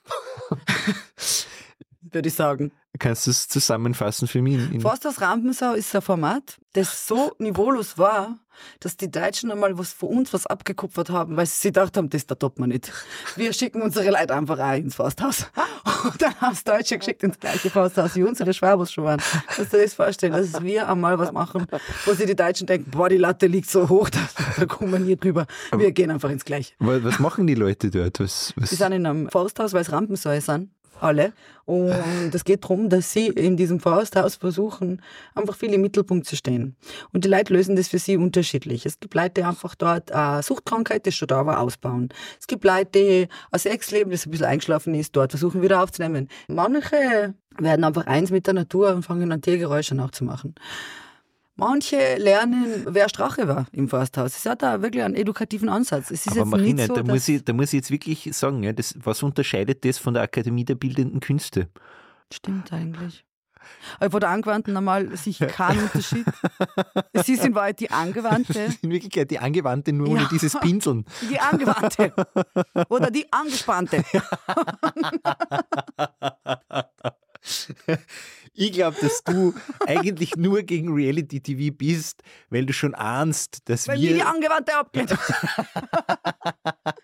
Würde 2.02 2.28
ich 2.28 2.36
sagen. 2.36 2.74
Kannst 3.00 3.26
du 3.26 3.32
es 3.32 3.48
zusammenfassen 3.48 4.28
für 4.28 4.41
mich? 4.41 4.82
Forsthaus 4.82 5.22
Rampensau 5.22 5.74
ist 5.74 5.96
ein 5.96 6.02
Format, 6.02 6.60
das 6.74 7.08
so 7.08 7.34
niveaulos 7.39 7.98
war, 7.98 8.38
dass 8.80 8.98
die 8.98 9.10
Deutschen 9.12 9.52
einmal 9.52 9.78
was 9.78 9.94
von 9.94 10.10
uns 10.10 10.34
was 10.34 10.46
abgekupfert 10.48 11.10
haben, 11.10 11.38
weil 11.38 11.46
sie 11.46 11.54
sich 11.54 11.63
gedacht 11.74 11.96
haben, 11.98 12.10
das 12.10 12.26
da 12.28 12.36
toppt 12.36 12.60
man 12.60 12.70
nicht. 12.70 12.92
Wir 13.36 13.54
schicken 13.54 13.82
unsere 13.82 14.10
Leute 14.12 14.34
einfach 14.36 14.60
auch 14.60 14.74
ins 14.76 14.96
Forsthaus. 14.96 15.48
Und 16.04 16.22
dann 16.22 16.36
haben 16.42 16.54
es 16.54 16.63
Deutsche 16.63 16.98
geschickt 16.98 17.24
ins 17.24 17.39
gleiche 17.39 17.70
Forsthaus, 17.70 18.16
wie 18.16 18.24
unsere 18.24 18.54
Schwabos 18.54 18.92
schon 18.92 19.06
waren. 19.06 19.22
Kannst 19.48 19.72
du 19.74 19.78
dir 19.78 19.84
das 19.84 19.94
vorstellen, 19.94 20.34
dass 20.34 20.62
wir 20.62 20.89
einmal 20.89 21.18
was 21.18 21.32
machen, 21.32 21.66
wo 22.06 22.13
sich 22.13 22.26
die 22.26 22.36
Deutschen 22.36 22.68
denken, 22.68 22.92
boah, 22.92 23.08
die 23.10 23.18
Latte 23.18 23.48
liegt 23.48 23.70
so 23.70 23.88
hoch, 23.89 24.10
da, 24.58 24.66
kommen 24.66 24.92
wir 24.92 25.00
nie 25.00 25.16
drüber. 25.16 25.46
Wir 25.76 25.92
gehen 25.92 26.12
einfach 26.12 26.30
ins 26.30 26.44
Gleiche. 26.46 26.74
Wa- 26.80 27.00
Was 27.04 27.20
machen 27.20 27.48
die 27.48 27.56
Leute 27.56 27.89
dort? 27.89 28.20
Was, 28.20 28.54
was? 28.58 28.70
Sie 28.72 28.76
sind 28.76 28.92
in 28.92 29.06
einem 29.06 29.30
Forsthaus, 29.30 29.74
weil 29.74 29.82
es 29.82 29.92
Rampensäue 29.92 30.42
sind. 30.42 30.70
Alle. 31.00 31.34
Und 31.66 31.92
es 32.34 32.44
geht 32.44 32.64
darum, 32.64 32.90
dass 32.90 33.14
sie 33.14 33.28
in 33.28 33.58
diesem 33.58 33.80
Forsthaus 33.80 34.36
versuchen, 34.36 35.02
einfach 35.36 35.56
viel 35.56 35.74
im 35.74 35.82
Mittelpunkt 35.82 36.26
zu 36.26 36.36
stehen. 36.36 36.76
Und 37.12 37.26
die 37.26 37.30
Leute 37.30 37.54
lösen 37.54 37.76
das 37.76 37.88
für 37.88 38.00
sie 38.00 38.18
unterschiedlich. 38.18 38.86
Es 38.86 39.00
gibt 39.00 39.14
Leute, 39.14 39.42
die 39.42 39.44
einfach 39.44 39.76
dort 39.76 40.12
eine 40.12 40.44
Suchtkrankheit, 40.44 41.08
das 41.08 41.16
schon 41.16 41.28
da 41.28 41.46
war, 41.46 41.60
ausbauen. 41.60 42.10
Es 42.40 42.48
gibt 42.48 42.64
Leute, 42.64 42.92
die 42.96 43.28
ein 43.52 43.60
Sexleben, 43.60 44.12
das 44.12 44.26
ein 44.26 44.32
bisschen 44.32 44.48
eingeschlafen 44.48 44.94
ist, 44.96 45.16
dort 45.16 45.32
versuchen 45.32 45.62
wieder 45.62 45.82
aufzunehmen. 45.82 46.30
Manche 46.48 47.34
werden 47.58 47.84
einfach 47.84 48.08
eins 48.08 48.32
mit 48.32 48.48
der 48.48 48.54
Natur 48.54 48.94
und 48.94 49.04
fangen 49.04 49.32
an, 49.32 49.42
Tiergeräusche 49.42 49.96
nachzumachen. 49.96 50.56
Manche 51.56 52.16
lernen, 52.18 52.86
wer 52.88 53.08
Strache 53.10 53.48
war 53.48 53.68
im 53.72 53.88
Forsthaus. 53.88 54.36
Es 54.36 54.46
hat 54.46 54.63
da 54.63 54.82
wirklich 54.82 55.04
einen 55.04 55.13
edukativen 55.16 55.70
Ansatz. 55.70 56.10
Es 56.10 56.26
ist 56.26 56.30
Aber 56.32 56.39
jetzt 56.39 56.50
Marina, 56.50 56.74
nicht 56.76 56.88
so, 56.88 56.96
da, 56.96 57.04
muss 57.04 57.28
ich, 57.28 57.44
da 57.46 57.54
muss 57.54 57.68
ich 57.68 57.74
jetzt 57.74 57.92
wirklich 57.92 58.30
sagen, 58.36 58.63
ja, 58.63 58.74
das, 58.74 58.96
was 59.04 59.22
unterscheidet 59.22 59.86
das 59.86 60.00
von 60.00 60.16
der 60.16 60.24
Akademie 60.24 60.66
der 60.66 60.76
Bildenden 60.76 61.20
Künste? 61.20 61.70
Stimmt 62.32 62.74
eigentlich. 62.74 63.24
Aber 64.00 64.12
von 64.12 64.20
der 64.20 64.30
Angewandten 64.30 64.76
einmal 64.76 65.16
sich 65.16 65.39
kein 65.39 65.80
Unterschied. 65.80 66.26
Ist 67.13 67.30
in 67.30 67.56
Wahrheit 67.56 67.80
die 67.80 67.92
Angewandte, 67.92 68.74
In 68.82 68.89
Wirklichkeit 68.92 69.32
die 69.32 69.39
Angewandte 69.39 69.94
nur 69.94 70.10
ohne 70.10 70.24
Ja. 70.24 70.28
dieses 70.30 70.60
Pinseln. 70.60 71.06
die 71.30 71.39
Angewandte 71.39 72.13
oder 72.89 73.10
die 73.12 73.32
Angespannte. 73.32 74.04
Ich 78.56 78.72
glaube, 78.72 78.96
dass 79.02 79.24
du 79.24 79.56
eigentlich 79.88 80.36
nur 80.36 80.62
gegen 80.62 80.94
Reality 80.94 81.40
TV 81.42 81.76
bist, 81.76 82.22
weil 82.52 82.68
du 82.68 82.74
schon 82.74 82.94
ahnst, 82.94 83.68
dass 83.68 83.88
Weil 83.88 83.98
mir 83.98 84.10
die 84.10 84.16
wir. 84.18 84.28
Angewandte 84.30 84.76
abgeht. 84.76 85.10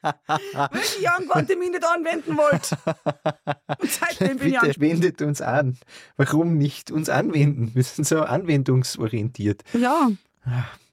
Weil 0.02 0.82
die 1.02 1.08
Angewandte 1.08 1.56
mich 1.56 1.72
nicht 1.72 1.84
anwenden 1.84 2.38
wollte. 2.38 2.78
Und 3.82 3.92
seitdem 3.92 4.38
bin 4.38 4.48
ich 4.50 4.54
Bitte 4.54 4.60
angespannt. 4.60 4.80
wendet 4.80 5.22
uns 5.24 5.42
an. 5.42 5.78
Warum 6.18 6.58
nicht 6.60 6.92
uns 6.92 7.10
anwenden? 7.10 7.72
Wir 7.74 7.84
sind 7.84 8.06
so 8.08 8.22
anwendungsorientiert. 8.22 9.64
Ja, 9.74 10.12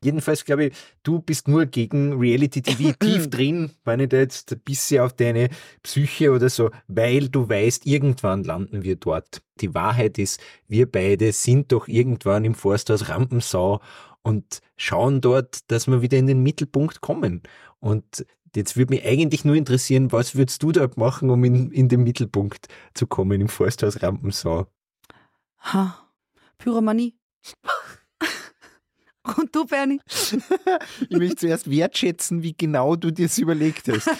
Jedenfalls 0.03 0.45
glaube 0.45 0.66
ich, 0.66 0.75
du 1.03 1.21
bist 1.21 1.49
nur 1.49 1.66
gegen 1.66 2.19
Reality 2.19 2.62
TV 2.62 2.92
tief 3.01 3.29
drin, 3.31 3.71
wenn 3.85 4.01
ich 4.01 4.09
da 4.09 4.19
jetzt 4.19 4.53
ein 4.53 4.61
bisschen 4.61 5.03
auf 5.03 5.12
deine 5.12 5.49
Psyche 5.83 6.33
oder 6.33 6.49
so, 6.49 6.71
weil 6.87 7.29
du 7.29 7.49
weißt, 7.49 7.87
irgendwann 7.87 8.45
landen 8.45 8.85
wir 8.85 8.97
dort. 8.97 9.42
Die 9.61 9.75
Wahrheit 9.75 10.19
ist, 10.19 10.40
wir 10.69 10.90
beide 10.90 11.33
sind 11.33 11.73
doch 11.73 11.88
irgendwann 11.88 12.45
im 12.45 12.55
Forsthaus 12.55 13.09
Rampensau 13.09 13.81
und 14.23 14.61
schauen 14.77 15.21
dort, 15.21 15.71
dass 15.71 15.87
wir 15.87 16.03
wieder 16.03 16.19
in 16.19 16.27
den 16.27 16.42
Mittelpunkt 16.42 17.01
kommen. 17.01 17.42
Und 17.81 18.27
jetzt 18.55 18.77
würde 18.77 18.95
mich 18.95 19.05
eigentlich 19.05 19.45
nur 19.45 19.55
interessieren, 19.55 20.12
was 20.12 20.35
würdest 20.35 20.62
du 20.62 20.73
dort 20.73 20.97
machen, 20.97 21.31
um 21.31 21.42
in, 21.45 21.71
in 21.71 21.88
den 21.88 22.03
Mittelpunkt 22.03 22.69
zu 22.95 23.07
kommen 23.07 23.40
im 23.40 23.49
Forsthaus 23.49 24.03
Rampensau? 24.03 24.66
ha. 25.73 26.11
Pyromanie. 26.59 27.16
Und 29.37 29.55
du, 29.55 29.65
Bernie? 29.67 30.01
Ich 31.09 31.17
möchte 31.17 31.37
zuerst 31.37 31.71
wertschätzen, 31.71 32.43
wie 32.43 32.55
genau 32.57 32.97
du 32.97 33.11
dir 33.11 33.27
das 33.27 33.39
überlegt 33.39 33.89
hast. 33.89 34.09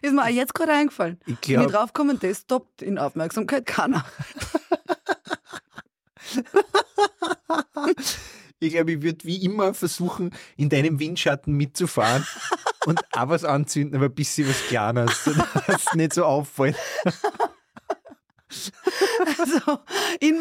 Ist 0.00 0.12
mir 0.12 0.22
auch 0.22 0.28
jetzt 0.28 0.54
gerade 0.54 0.72
eingefallen. 0.72 1.18
Ich 1.26 1.32
ich 1.32 1.40
glaube, 1.40 1.72
draufgekommen, 1.72 2.18
das 2.20 2.42
stoppt 2.42 2.82
in 2.82 2.98
Aufmerksamkeit 2.98 3.66
keiner. 3.66 4.04
ich, 8.60 8.72
glaub, 8.72 8.88
ich 8.88 9.02
würde 9.02 9.24
wie 9.24 9.44
immer 9.44 9.74
versuchen, 9.74 10.30
in 10.56 10.68
deinem 10.68 11.00
Windschatten 11.00 11.54
mitzufahren 11.56 12.24
und 12.86 13.00
auch 13.12 13.28
was 13.28 13.44
anzünden, 13.44 13.96
aber 13.96 14.06
ein 14.06 14.14
bisschen 14.14 14.48
was 14.48 14.62
Kleines, 14.68 15.24
dass 15.66 15.86
es 15.86 15.94
nicht 15.94 16.14
so 16.14 16.24
auffällt. 16.24 16.76
Also, 19.38 19.80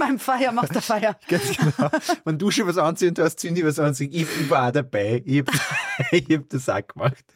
meinem 0.02 0.20
Feier 0.20 0.52
macht 0.52 0.74
der 0.74 0.82
Feier. 0.82 1.18
Ganz 1.28 1.58
genau. 1.58 1.90
Wenn 2.26 2.38
du 2.38 2.52
schon 2.52 2.68
was 2.68 2.78
anzünden 2.78 3.24
hast, 3.24 3.40
zünde 3.40 3.62
ich 3.62 3.66
was 3.66 3.80
an. 3.80 3.96
Ich, 3.98 4.14
ich 4.14 4.50
war 4.50 4.68
auch 4.68 4.72
dabei. 4.72 5.22
Ich 5.26 5.40
habe 5.40 5.52
hab 6.36 6.50
das 6.50 6.70
auch 6.70 6.88
gemacht. 6.88 7.26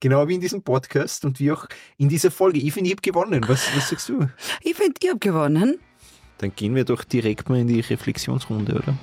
Genau 0.00 0.26
wie 0.28 0.34
in 0.34 0.40
diesem 0.40 0.62
Podcast 0.62 1.24
und 1.24 1.38
wie 1.40 1.52
auch 1.52 1.66
in 1.96 2.08
dieser 2.08 2.30
Folge. 2.30 2.58
Ich 2.58 2.72
finde, 2.72 2.90
ich 2.90 2.96
habe 2.96 3.02
gewonnen. 3.02 3.42
Was, 3.46 3.64
was 3.74 3.88
sagst 3.88 4.08
du? 4.08 4.28
Ich 4.60 4.74
finde, 4.74 4.94
ich 5.00 5.08
habe 5.08 5.18
gewonnen. 5.18 5.78
Dann 6.38 6.54
gehen 6.54 6.74
wir 6.74 6.84
doch 6.84 7.04
direkt 7.04 7.48
mal 7.48 7.60
in 7.60 7.68
die 7.68 7.80
Reflexionsrunde, 7.80 8.74
oder? 8.74 8.94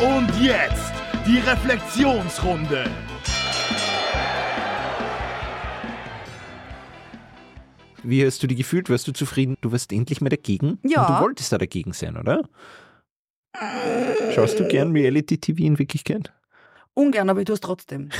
Und 0.00 0.28
jetzt 0.42 0.92
die 1.26 1.38
Reflexionsrunde. 1.38 2.90
Wie 8.02 8.24
hast 8.24 8.42
du 8.42 8.46
dich 8.46 8.58
gefühlt? 8.58 8.90
Warst 8.90 9.06
du 9.08 9.12
zufrieden? 9.12 9.56
Du 9.60 9.72
warst 9.72 9.92
endlich 9.92 10.20
mal 10.20 10.28
dagegen? 10.28 10.78
Ja. 10.82 11.06
Und 11.06 11.16
du 11.16 11.22
wolltest 11.22 11.52
da 11.52 11.58
dagegen 11.58 11.92
sein, 11.92 12.16
oder? 12.16 12.48
Schaust 14.34 14.58
du 14.60 14.66
gern 14.66 14.92
Reality-TV 14.92 15.62
in 15.64 15.78
Wirklichkeit? 15.78 16.32
Ungern, 16.94 17.28
aber 17.30 17.40
ich 17.40 17.46
tue 17.46 17.54
es 17.54 17.60
trotzdem. 17.60 18.10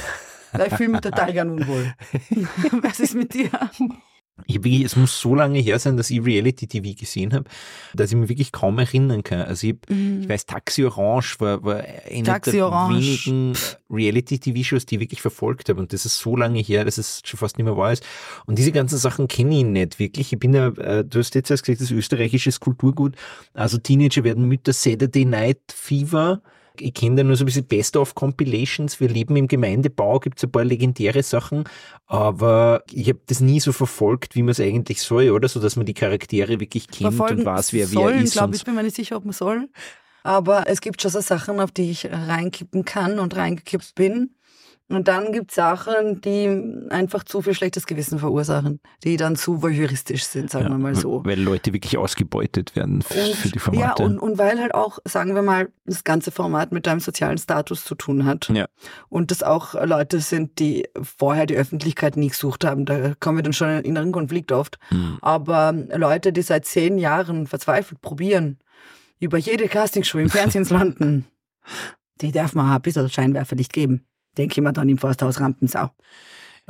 Weil 0.53 0.69
ich 0.69 0.75
fühle 0.75 0.91
mich 0.91 1.01
total 1.03 1.33
gern 1.33 1.51
unwohl. 1.51 1.95
Was 2.83 3.01
ist 3.01 3.15
mit 3.15 3.35
dir? 3.35 3.51
Ich, 4.47 4.57
wirklich- 4.57 4.85
es 4.85 4.97
muss 4.97 5.21
so 5.21 5.35
lange 5.35 5.59
her 5.59 5.79
sein, 5.79 5.97
dass 5.97 6.11
ich 6.11 6.25
Reality-TV 6.25 6.99
gesehen 6.99 7.33
habe, 7.33 7.45
dass 7.95 8.11
ich 8.11 8.17
mich 8.17 8.29
wirklich 8.29 8.53
kaum 8.53 8.79
erinnern 8.79 9.23
kann. 9.23 9.41
Also 9.43 9.67
ich, 9.67 9.75
hab- 9.75 9.91
ich 9.91 10.29
weiß, 10.29 10.47
Taxi 10.47 10.85
Orange 10.85 11.37
war, 11.41 11.63
war 11.65 11.77
eine 12.11 12.23
Taxi 12.23 12.53
der 12.53 12.67
Orange. 12.67 13.27
wenigen 13.27 13.53
Reality-TV-Shows, 13.91 14.87
die 14.87 14.97
ich 14.97 15.01
wirklich 15.01 15.21
verfolgt 15.23 15.69
habe. 15.69 15.81
Und 15.81 15.93
das 15.93 16.05
ist 16.07 16.19
so 16.19 16.37
lange 16.37 16.61
her, 16.61 16.85
dass 16.85 16.99
es 16.99 17.23
schon 17.25 17.39
fast 17.39 17.59
nicht 17.59 17.65
mehr 17.65 17.77
wahr 17.77 17.93
ist. 17.93 18.05
Und 18.47 18.59
diese 18.59 18.73
ganzen 18.73 18.99
Sachen 18.99 19.29
kenne 19.29 19.59
ich 19.59 19.65
nicht 19.65 19.99
wirklich. 19.99 20.33
Ich 20.33 20.39
bin 20.39 20.55
ja, 20.55 20.69
äh, 20.69 21.05
du 21.05 21.19
hast 21.19 21.35
jetzt 21.35 21.51
erst 21.51 21.65
gesagt, 21.65 21.81
das 21.81 21.91
ist 21.91 21.97
österreichisches 21.97 22.61
Kulturgut. 22.61 23.17
Also 23.55 23.79
Teenager 23.79 24.25
werden 24.25 24.47
Mütter, 24.49 24.73
Saturday 24.73 25.25
Night 25.25 25.59
Fever. 25.75 26.41
Ich 26.79 26.95
kenne 26.95 27.17
da 27.17 27.25
nur 27.25 27.37
so 27.37 27.45
ein 27.45 27.47
bisschen 27.47 27.67
Best-of-Compilations. 27.67 29.01
Wir 29.01 29.09
leben 29.09 29.37
im 29.37 29.49
Gemeindebau, 29.49 30.21
gibt 30.21 30.39
es 30.39 30.45
ein 30.45 30.53
paar 30.53 30.65
legendäre 30.65 31.23
Sachen, 31.23 31.65
aber 32.07 32.83
ich 32.93 33.09
habe 33.09 33.21
das 33.27 33.41
nie 33.41 33.61
so 33.61 33.73
verfolgt, 33.73 34.37
wie 34.37 34.43
man 34.43 34.51
es 34.51 34.61
eigentlich 34.61 35.03
soll, 35.03 35.31
oder? 35.31 35.49
So, 35.49 35.61
dass 35.61 35.77
man 35.77 35.87
die 35.87 35.95
Charaktere 35.95 36.61
wirklich 36.61 36.89
kennt 36.89 37.19
und 37.19 37.45
weiß, 37.45 37.73
wer 37.73 37.81
wer 37.81 37.87
sollen, 37.87 38.23
ist. 38.23 38.33
glaube 38.33 38.49
und 38.49 38.57
ich, 38.57 38.65
bin 38.65 38.75
mir 38.75 38.83
nicht 38.83 38.97
sicher, 38.97 39.17
ob 39.17 39.25
man 39.25 39.33
soll. 39.33 39.69
Aber 40.23 40.69
es 40.69 40.81
gibt 40.81 41.01
schon 41.01 41.11
so 41.11 41.21
Sachen, 41.21 41.61
auf 41.61 41.71
die 41.71 41.91
ich 41.91 42.07
reinkippen 42.11 42.85
kann 42.85 43.19
und 43.19 43.37
reingekippt 43.37 43.95
bin. 43.95 44.35
Und 44.91 45.07
dann 45.07 45.33
gibt 45.33 45.51
es 45.53 45.55
Sachen, 45.55 46.21
die 46.21 46.49
einfach 46.91 47.23
zu 47.25 47.43
viel 47.43 47.55
schlechtes 47.55 47.87
Gewissen 47.87 48.19
verursachen, 48.19 48.81
die 49.05 49.17
dann 49.17 49.37
zu 49.37 49.63
voyeuristisch 49.63 50.25
sind, 50.25 50.51
sagen 50.51 50.69
wir 50.69 50.79
mal 50.79 50.95
so. 50.97 51.25
Weil 51.25 51.41
Leute 51.41 51.73
wirklich 51.73 51.97
ausgebeutet 51.97 52.75
werden 52.75 53.01
f- 53.01 53.11
Und, 53.17 53.37
für 53.37 53.49
die 53.49 53.59
ja, 53.59 53.61
Formate. 53.63 54.03
und, 54.03 54.19
und 54.19 54.37
weil 54.39 54.59
halt 54.61 54.75
auch, 54.75 54.99
sagen 55.05 55.35
wir 55.37 55.43
mal, 55.43 55.69
das 55.87 56.03
ganze 56.03 56.33
Format 56.33 56.73
mit 56.73 56.87
deinem 56.87 56.99
sozialen 57.01 57.39
Status 57.39 57.85
zu 57.85 57.95
tun 57.95 58.25
hat. 58.25 58.49
Ja. 58.53 58.67
Und 59.09 59.31
das 59.31 59.43
auch 59.45 59.75
Leute 59.87 60.19
sind, 60.21 60.59
die 60.59 60.89
vorher 61.01 61.47
die 61.47 61.57
Öffentlichkeit 61.57 62.17
nie 62.17 62.29
gesucht 62.29 62.65
haben. 62.65 62.85
Da 62.85 63.15
kommen 63.21 63.39
wir 63.39 63.43
dann 63.45 63.53
schon 63.53 63.69
in 63.69 63.75
einen 63.75 63.85
inneren 63.85 64.13
Konflikt 64.13 64.51
oft. 64.51 64.79
Hm. 64.89 65.19
Aber 65.23 65.73
Leute, 65.95 66.33
die 66.33 66.43
seit 66.43 66.65
zehn 66.65 66.99
Jahren 66.99 67.47
verzweifelt 67.47 68.01
probieren, 68.01 68.59
über 69.21 69.39
jede 69.39 69.69
Castingshow 69.69 70.19
im 70.19 70.31
Fernsehen 70.31 70.65
zu 70.65 70.75
landen, 70.75 71.27
die 72.21 72.33
darf 72.33 72.55
man 72.55 72.71
ein 72.71 72.83
bisschen 72.83 73.09
Scheinwerferlicht 73.09 73.73
geben. 73.73 74.05
Denke 74.39 74.53
ich 74.53 74.63
mir 74.63 74.73
dann 74.73 74.89
im 74.89 74.99
Forsthaus 74.99 75.41
Rampensau. 75.41 75.91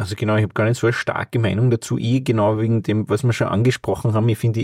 Also 0.01 0.15
genau, 0.17 0.37
ich 0.37 0.45
habe 0.45 0.55
gar 0.55 0.65
nicht 0.65 0.81
so 0.81 0.87
eine 0.87 0.95
starke 0.95 1.39
Meinung 1.39 1.71
dazu. 1.71 1.99
Ich 1.99 2.25
genau 2.25 2.59
wegen 2.59 2.83
dem, 2.83 3.07
was 3.11 3.23
wir 3.23 3.35
schon 3.35 3.49
angesprochen 3.49 4.15
haben. 4.15 4.27
Ich 4.31 4.39
finde, 4.39 4.61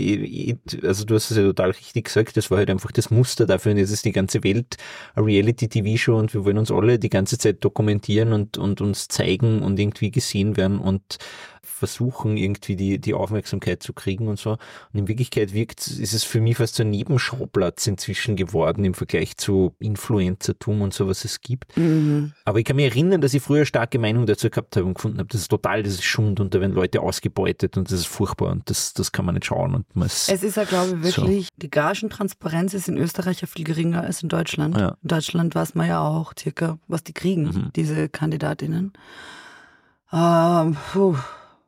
also 0.81 1.05
du 1.05 1.13
hast 1.13 1.29
es 1.29 1.37
ja 1.37 1.43
total 1.43 1.69
richtig 1.71 2.05
gesagt, 2.05 2.37
das 2.37 2.49
war 2.49 2.57
halt 2.57 2.71
einfach 2.71 2.91
das 2.91 3.11
Muster 3.11 3.45
dafür. 3.45 3.73
Und 3.73 3.77
jetzt 3.77 3.91
ist 3.91 4.05
die 4.05 4.11
ganze 4.11 4.43
Welt 4.43 4.77
eine 5.13 5.27
Reality-TV-Show 5.27 6.17
und 6.17 6.33
wir 6.33 6.43
wollen 6.43 6.57
uns 6.57 6.71
alle 6.71 6.97
die 6.97 7.09
ganze 7.09 7.37
Zeit 7.37 7.63
dokumentieren 7.63 8.33
und, 8.33 8.57
und 8.57 8.81
uns 8.81 9.09
zeigen 9.09 9.61
und 9.61 9.77
irgendwie 9.77 10.09
gesehen 10.09 10.57
werden 10.57 10.79
und 10.79 11.19
versuchen, 11.67 12.37
irgendwie 12.37 12.75
die, 12.75 12.99
die 12.99 13.13
Aufmerksamkeit 13.13 13.83
zu 13.83 13.93
kriegen 13.93 14.27
und 14.27 14.39
so. 14.39 14.51
Und 14.51 14.99
in 14.99 15.07
Wirklichkeit 15.07 15.53
wirkt, 15.53 15.87
ist 15.87 16.13
es 16.13 16.23
für 16.23 16.41
mich 16.41 16.57
fast 16.57 16.75
so 16.75 16.83
ein 16.83 16.89
Nebenschauplatz 16.89 17.85
inzwischen 17.87 18.35
geworden 18.35 18.83
im 18.85 18.93
Vergleich 18.93 19.37
zu 19.37 19.75
Influencertum 19.79 20.81
und 20.81 20.93
so, 20.93 21.07
was 21.07 21.25
es 21.25 21.41
gibt. 21.41 21.73
Aber 22.45 22.59
ich 22.59 22.65
kann 22.65 22.75
mich 22.77 22.85
erinnern, 22.85 23.21
dass 23.21 23.33
ich 23.33 23.43
früher 23.43 23.65
starke 23.65 23.99
Meinung 23.99 24.25
dazu 24.25 24.49
gehabt 24.49 24.75
habe 24.75 24.85
und 24.85 24.95
gefunden 24.95 25.19
habe, 25.19 25.27
das 25.29 25.41
ist 25.41 25.49
total, 25.49 25.83
das 25.83 25.93
ist 25.93 26.03
Schund 26.03 26.39
und 26.39 26.53
da 26.55 26.61
werden 26.61 26.73
Leute 26.73 27.01
ausgebeutet 27.01 27.77
und 27.77 27.91
das 27.91 27.99
ist 27.99 28.07
furchtbar 28.07 28.51
und 28.51 28.69
das, 28.69 28.93
das 28.93 29.11
kann 29.11 29.25
man 29.25 29.35
nicht 29.35 29.45
schauen. 29.45 29.75
Und 29.75 29.95
man 29.95 30.07
ist, 30.07 30.29
Es 30.29 30.43
ist 30.43 30.57
ja, 30.57 30.63
glaube 30.63 30.97
ich, 30.97 31.03
wirklich, 31.17 31.49
die 31.57 31.69
Gagentransparenz 31.69 32.73
ist 32.73 32.87
in 32.87 32.97
Österreich 32.97 33.41
ja 33.41 33.47
viel 33.47 33.65
geringer 33.65 34.01
als 34.01 34.23
in 34.23 34.29
Deutschland. 34.29 34.77
Ja. 34.77 34.97
In 35.01 35.07
Deutschland 35.07 35.53
weiß 35.55 35.75
man 35.75 35.87
ja 35.87 36.01
auch 36.01 36.33
circa, 36.39 36.79
was 36.87 37.03
die 37.03 37.13
kriegen, 37.13 37.43
Mhm. 37.43 37.71
diese 37.75 38.09
Kandidatinnen. 38.09 38.93
Ähm, 40.11 40.77
puh, 40.93 41.15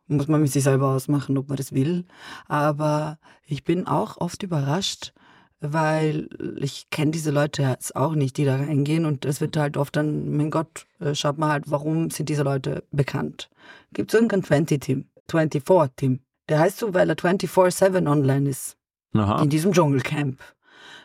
muss 0.09 0.27
man 0.27 0.41
mit 0.41 0.51
sich 0.51 0.63
selber 0.63 0.89
ausmachen, 0.89 1.37
ob 1.37 1.47
man 1.47 1.57
das 1.57 1.73
will. 1.73 2.05
Aber 2.47 3.19
ich 3.45 3.63
bin 3.63 3.87
auch 3.87 4.17
oft 4.17 4.43
überrascht, 4.43 5.13
weil 5.61 6.29
ich 6.59 6.89
kenne 6.89 7.11
diese 7.11 7.31
Leute 7.31 7.63
jetzt 7.63 7.95
auch 7.95 8.15
nicht, 8.15 8.37
die 8.37 8.45
da 8.45 8.55
reingehen 8.55 9.05
und 9.05 9.25
es 9.25 9.41
wird 9.41 9.57
halt 9.57 9.77
oft 9.77 9.95
dann, 9.95 10.35
mein 10.35 10.51
Gott, 10.51 10.87
äh, 10.99 11.13
schaut 11.15 11.37
mal 11.37 11.51
halt, 11.51 11.65
warum 11.67 12.09
sind 12.09 12.29
diese 12.29 12.43
Leute 12.43 12.83
bekannt? 12.91 13.49
Gibt 13.93 14.13
es 14.13 14.19
irgendein 14.19 14.65
20-Team, 14.65 15.05
24-Team? 15.29 16.19
Der 16.47 16.59
heißt 16.59 16.79
so, 16.79 16.93
weil 16.93 17.09
er 17.09 17.15
24-7 17.15 18.09
online 18.09 18.49
ist 18.49 18.77
Aha. 19.13 19.41
in 19.41 19.49
diesem 19.49 19.73
Dschungelcamp. 19.73 20.39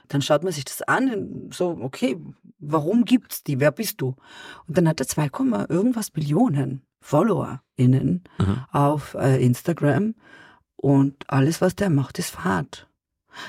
Dann 0.08 0.22
schaut 0.22 0.44
man 0.44 0.52
sich 0.52 0.64
das 0.64 0.82
an, 0.82 1.50
so, 1.52 1.78
okay, 1.80 2.16
warum 2.58 3.04
gibt's 3.04 3.42
die? 3.42 3.58
Wer 3.58 3.72
bist 3.72 4.00
du? 4.00 4.14
Und 4.68 4.76
dann 4.76 4.88
hat 4.88 5.00
er 5.00 5.08
2, 5.08 5.28
Komma 5.30 5.66
irgendwas 5.68 6.14
Millionen 6.14 6.82
FollowerInnen 7.04 8.24
Mhm. 8.38 8.64
auf 8.72 9.14
äh, 9.14 9.42
Instagram 9.44 10.14
und 10.76 11.14
alles, 11.28 11.60
was 11.60 11.74
der 11.76 11.90
macht, 11.90 12.18
ist 12.18 12.30
Fahrt. 12.30 12.88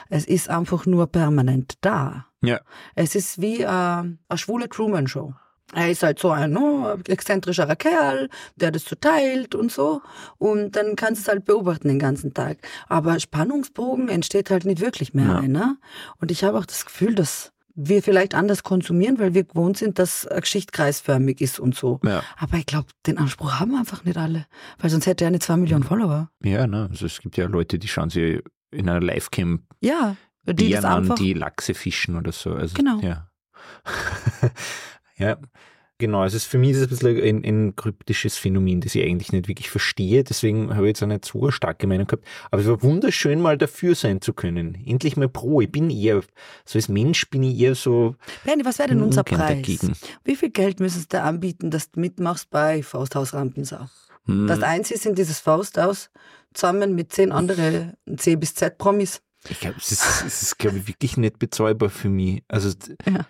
Es 0.09 0.25
ist 0.25 0.49
einfach 0.49 0.85
nur 0.85 1.07
permanent 1.07 1.75
da. 1.81 2.25
Ja. 2.41 2.59
Es 2.95 3.15
ist 3.15 3.39
wie 3.41 3.61
äh, 3.61 3.67
eine 3.67 4.13
schwule 4.35 4.67
Truman-Show. 4.69 5.33
Er 5.73 5.89
ist 5.89 6.03
halt 6.03 6.19
so 6.19 6.29
ein 6.31 6.55
oh, 6.57 6.95
exzentrischerer 7.07 7.75
Kerl, 7.75 8.29
der 8.55 8.71
das 8.71 8.83
so 8.85 8.95
teilt 8.95 9.55
und 9.55 9.71
so. 9.71 10.01
Und 10.37 10.75
dann 10.75 10.95
kannst 10.95 11.21
du 11.21 11.23
es 11.23 11.27
halt 11.27 11.45
beobachten 11.45 11.87
den 11.87 11.99
ganzen 11.99 12.33
Tag. 12.33 12.57
Aber 12.87 13.19
Spannungsbogen 13.19 14.07
entsteht 14.09 14.51
halt 14.51 14.65
nicht 14.65 14.79
wirklich 14.81 15.13
mehr 15.13 15.25
Ja. 15.27 15.37
einer. 15.39 15.77
Und 16.19 16.29
ich 16.31 16.43
habe 16.43 16.57
auch 16.59 16.65
das 16.65 16.85
Gefühl, 16.85 17.15
dass 17.15 17.51
wir 17.75 18.01
vielleicht 18.01 18.33
anders 18.33 18.63
konsumieren, 18.63 19.19
weil 19.19 19.33
wir 19.33 19.43
gewohnt 19.43 19.77
sind, 19.77 19.99
dass 19.99 20.25
eine 20.25 20.41
Geschichte 20.41 20.71
kreisförmig 20.71 21.41
ist 21.41 21.59
und 21.59 21.75
so. 21.75 21.99
Ja, 22.03 22.23
Aber 22.37 22.57
ich 22.57 22.65
glaube, 22.65 22.87
den 23.05 23.17
Anspruch 23.17 23.59
haben 23.59 23.75
einfach 23.75 24.03
nicht 24.05 24.17
alle. 24.17 24.45
Weil 24.79 24.89
sonst 24.89 25.05
hätte 25.05 25.25
er 25.25 25.31
nicht 25.31 25.43
zwei 25.43 25.57
Millionen 25.57 25.83
Follower. 25.83 26.29
ja 26.41 26.65
ne? 26.67 26.87
also 26.89 27.05
es 27.05 27.19
gibt 27.19 27.37
ja 27.37 27.47
Leute, 27.47 27.77
die 27.77 27.87
schauen 27.87 28.09
sich 28.09 28.41
in 28.71 28.89
einer 28.89 29.01
Livecam 29.01 29.67
Ja, 29.81 30.15
die 30.43 30.69
Bären 30.69 30.85
an, 30.85 31.15
die 31.15 31.33
Lachse 31.33 31.73
fischen 31.73 32.15
oder 32.15 32.31
so. 32.31 32.53
Also, 32.53 32.75
Genau. 32.75 32.99
Ja. 32.99 33.29
ja, 35.17 35.37
genau. 35.97 36.21
Also 36.21 36.39
für 36.39 36.57
mich 36.57 36.71
ist 36.71 36.77
es 36.77 36.83
ein 36.83 36.89
bisschen 36.89 37.21
ein, 37.23 37.43
ein 37.45 37.75
kryptisches 37.75 38.37
Phänomen, 38.37 38.81
das 38.81 38.95
ich 38.95 39.03
eigentlich 39.03 39.31
nicht 39.31 39.47
wirklich 39.47 39.69
verstehe. 39.69 40.23
Deswegen 40.23 40.75
habe 40.75 40.85
ich 40.85 40.89
jetzt 40.89 41.03
auch 41.03 41.07
nicht 41.07 41.25
so 41.25 41.41
eine 41.41 41.51
starke 41.51 41.87
Meinung 41.87 42.07
gehabt. 42.07 42.25
Aber 42.51 42.61
es 42.61 42.67
war 42.67 42.81
wunderschön, 42.83 43.41
mal 43.41 43.57
dafür 43.57 43.95
sein 43.95 44.21
zu 44.21 44.33
können. 44.33 44.77
Endlich 44.85 45.17
mal 45.17 45.29
pro. 45.29 45.61
Ich 45.61 45.71
bin 45.71 45.89
eher, 45.89 46.21
so 46.65 46.77
als 46.77 46.89
Mensch 46.89 47.29
bin 47.29 47.43
ich 47.43 47.59
eher 47.59 47.75
so 47.75 48.15
Bernie, 48.43 48.65
was 48.65 48.79
wäre 48.79 48.89
denn 48.89 49.01
unser 49.01 49.23
Preis? 49.23 49.39
dagegen. 49.39 49.93
Wie 50.23 50.35
viel 50.35 50.49
Geld 50.49 50.79
müsstest 50.79 51.13
du 51.13 51.21
anbieten, 51.21 51.71
dass 51.71 51.91
du 51.91 51.99
mitmachst 51.99 52.49
bei 52.49 52.83
Fausthaus 52.83 53.33
Rampensau? 53.33 53.87
Hm, 54.25 54.47
Das 54.47 54.61
einzige 54.61 55.09
in 55.09 55.15
dieses 55.15 55.39
Fausthaus 55.39 56.09
zusammen 56.53 56.95
mit 56.95 57.11
zehn 57.13 57.31
anderen 57.31 57.93
C 58.17 58.35
bis 58.35 58.55
Z 58.55 58.77
Promis. 58.77 59.21
Ich 59.49 59.59
glaube, 59.59 59.75
es 59.77 59.91
ist, 59.91 60.23
es 60.25 60.41
ist 60.41 60.57
glaube 60.57 60.77
ich, 60.79 60.87
wirklich 60.87 61.17
nicht 61.17 61.37
bezahlbar 61.37 61.89
für 61.89 62.09
mich. 62.09 62.43
Also, 62.47 62.69
Ja. 63.05 63.27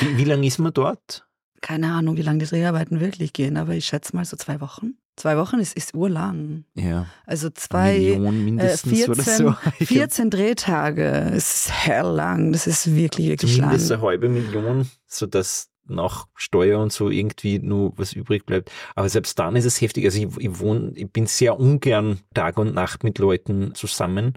wie, 0.00 0.18
wie 0.18 0.24
lange 0.24 0.46
ist 0.46 0.58
man 0.58 0.72
dort? 0.74 1.26
Keine 1.64 1.94
Ahnung, 1.94 2.18
wie 2.18 2.22
lange 2.22 2.40
die 2.40 2.44
Dreharbeiten 2.44 3.00
wirklich 3.00 3.32
gehen, 3.32 3.56
aber 3.56 3.72
ich 3.72 3.86
schätze 3.86 4.14
mal 4.14 4.26
so 4.26 4.36
zwei 4.36 4.60
Wochen. 4.60 4.98
Zwei 5.16 5.38
Wochen 5.38 5.60
ist, 5.60 5.74
ist 5.74 5.94
urlang. 5.94 6.64
Ja. 6.74 7.06
Also 7.24 7.48
zwei, 7.48 7.96
äh, 7.96 8.18
mindestens 8.18 8.92
14, 8.92 9.10
oder 9.10 9.22
so. 9.22 9.54
Ich 9.78 9.88
14 9.88 10.28
Drehtage. 10.28 11.30
Ist 11.34 11.70
hell 11.70 12.04
lang. 12.04 12.52
Das 12.52 12.66
ist 12.66 12.94
wirklich, 12.94 13.28
wirklich 13.28 13.54
Zumindest 13.54 13.88
lang. 13.88 13.98
eine 13.98 14.06
halbe 14.06 14.28
Million, 14.28 14.90
sodass 15.06 15.70
nach 15.86 16.26
Steuer 16.34 16.80
und 16.80 16.92
so 16.92 17.08
irgendwie 17.08 17.58
nur 17.60 17.96
was 17.96 18.12
übrig 18.12 18.44
bleibt. 18.44 18.70
Aber 18.94 19.08
selbst 19.08 19.38
dann 19.38 19.56
ist 19.56 19.64
es 19.64 19.80
heftig. 19.80 20.04
Also 20.04 20.18
ich, 20.18 20.36
ich 20.36 20.58
wohne, 20.58 20.92
ich 20.96 21.10
bin 21.10 21.24
sehr 21.24 21.58
ungern 21.58 22.20
Tag 22.34 22.58
und 22.58 22.74
Nacht 22.74 23.04
mit 23.04 23.18
Leuten 23.18 23.74
zusammen 23.74 24.34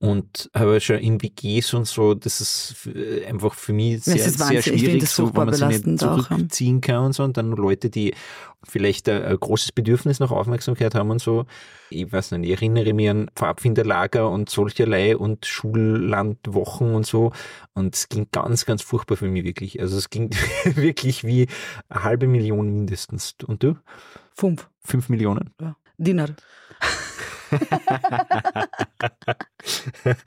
und 0.00 0.48
habe 0.54 0.80
schon 0.80 0.98
in 0.98 1.20
WGs 1.20 1.74
und 1.74 1.86
so, 1.86 2.14
das 2.14 2.40
ist 2.40 2.86
äh, 2.86 3.26
einfach 3.26 3.54
für 3.54 3.72
mich 3.72 4.04
sehr, 4.04 4.30
sehr 4.30 4.62
schwierig, 4.62 5.08
so, 5.08 5.34
wenn 5.34 5.46
man 5.46 5.54
sich 5.54 5.84
nicht 5.84 5.98
zurückziehen 5.98 6.80
kann 6.80 7.06
und 7.06 7.12
so. 7.14 7.24
Und 7.24 7.36
dann 7.36 7.50
Leute, 7.50 7.90
die 7.90 8.14
vielleicht 8.62 9.08
ein, 9.08 9.24
ein 9.24 9.40
großes 9.40 9.72
Bedürfnis 9.72 10.20
nach 10.20 10.30
Aufmerksamkeit 10.30 10.94
haben 10.94 11.10
und 11.10 11.20
so. 11.20 11.46
Ich 11.90 12.12
weiß 12.12 12.30
nicht, 12.32 12.48
ich 12.48 12.56
erinnere 12.56 12.92
mich 12.92 13.10
an 13.10 13.28
Pfadfinderlager 13.34 14.30
und 14.30 14.48
solcherlei 14.48 15.16
und 15.16 15.46
Schullandwochen 15.46 16.94
und 16.94 17.04
so. 17.04 17.32
Und 17.74 17.96
es 17.96 18.08
ging 18.08 18.28
ganz, 18.30 18.66
ganz 18.66 18.82
furchtbar 18.82 19.16
für 19.16 19.28
mich 19.28 19.42
wirklich. 19.42 19.80
Also 19.80 19.96
es 19.96 20.10
ging 20.10 20.30
wirklich 20.64 21.24
wie 21.24 21.48
eine 21.88 22.04
halbe 22.04 22.28
Million 22.28 22.72
mindestens. 22.72 23.34
Und 23.44 23.64
du? 23.64 23.76
Fünf. 24.34 24.68
Fünf 24.80 25.08
Millionen? 25.08 25.50
Ja. 25.60 25.76
Dinar. 25.96 26.28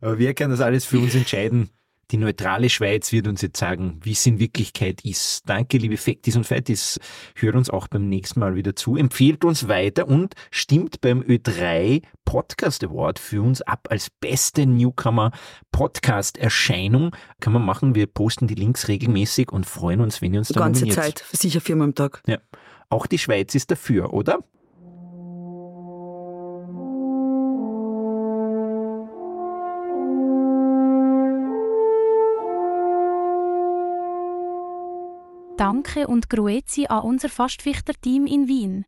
Aber 0.00 0.18
wer 0.18 0.34
kann 0.34 0.50
das 0.50 0.60
alles 0.60 0.84
für 0.84 0.98
uns 0.98 1.14
entscheiden? 1.14 1.70
Die 2.10 2.16
neutrale 2.16 2.70
Schweiz 2.70 3.12
wird 3.12 3.28
uns 3.28 3.42
jetzt 3.42 3.58
sagen, 3.58 4.00
wie 4.02 4.12
es 4.12 4.24
in 4.24 4.38
Wirklichkeit 4.38 5.04
ist. 5.04 5.46
Danke, 5.46 5.76
liebe 5.76 5.98
Fektis 5.98 6.36
und 6.36 6.44
Feitis. 6.44 6.98
Hört 7.34 7.54
uns 7.54 7.68
auch 7.68 7.86
beim 7.86 8.08
nächsten 8.08 8.40
Mal 8.40 8.54
wieder 8.54 8.74
zu. 8.74 8.96
Empfehlt 8.96 9.44
uns 9.44 9.68
weiter 9.68 10.08
und 10.08 10.32
stimmt 10.50 11.02
beim 11.02 11.20
Ö3 11.20 12.02
Podcast 12.24 12.82
Award 12.82 13.18
für 13.18 13.42
uns 13.42 13.60
ab 13.60 13.88
als 13.90 14.08
beste 14.08 14.64
Newcomer 14.64 15.32
Podcast 15.70 16.38
Erscheinung. 16.38 17.14
Kann 17.40 17.52
man 17.52 17.66
machen. 17.66 17.94
Wir 17.94 18.06
posten 18.06 18.46
die 18.46 18.54
Links 18.54 18.88
regelmäßig 18.88 19.52
und 19.52 19.66
freuen 19.66 20.00
uns, 20.00 20.22
wenn 20.22 20.32
ihr 20.32 20.38
uns 20.38 20.48
Die 20.48 20.54
da 20.54 20.60
ganze 20.60 20.86
nominiert. 20.86 21.04
Zeit. 21.04 21.24
Sicher 21.32 21.60
viermal 21.60 21.88
am 21.88 21.94
Tag. 21.94 22.22
Ja. 22.26 22.38
Auch 22.88 23.06
die 23.06 23.18
Schweiz 23.18 23.54
ist 23.54 23.70
dafür, 23.70 24.14
oder? 24.14 24.38
Danke 35.58 36.06
und 36.06 36.30
Grüezi 36.30 36.86
an 36.86 37.02
unser 37.02 37.28
Fastfichter-Team 37.28 38.26
in 38.28 38.46
Wien. 38.46 38.84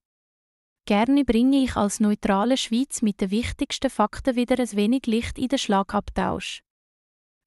Gerne 0.86 1.24
bringe 1.24 1.64
ich 1.64 1.74
als 1.74 1.98
neutrale 1.98 2.56
Schweiz 2.56 3.02
mit 3.02 3.20
den 3.20 3.32
wichtigsten 3.32 3.90
Fakten 3.90 4.36
wieder 4.36 4.56
ein 4.56 4.72
wenig 4.74 5.06
Licht 5.06 5.36
in 5.36 5.48
den 5.48 5.58
Schlagabtausch. 5.58 6.60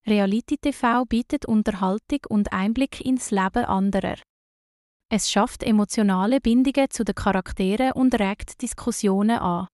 Reality 0.05 0.57
TV 0.57 1.05
bietet 1.05 1.45
Unterhaltung 1.45 2.19
und 2.27 2.51
Einblick 2.51 2.99
ins 2.99 3.31
Leben 3.31 3.63
anderer. 3.63 4.17
Es 5.09 5.31
schafft 5.31 5.63
emotionale 5.63 6.41
Bindungen 6.41 6.89
zu 6.89 7.05
den 7.05 7.15
Charakteren 7.15 7.93
und 7.93 8.19
regt 8.19 8.61
Diskussionen 8.61 9.39
an. 9.39 9.67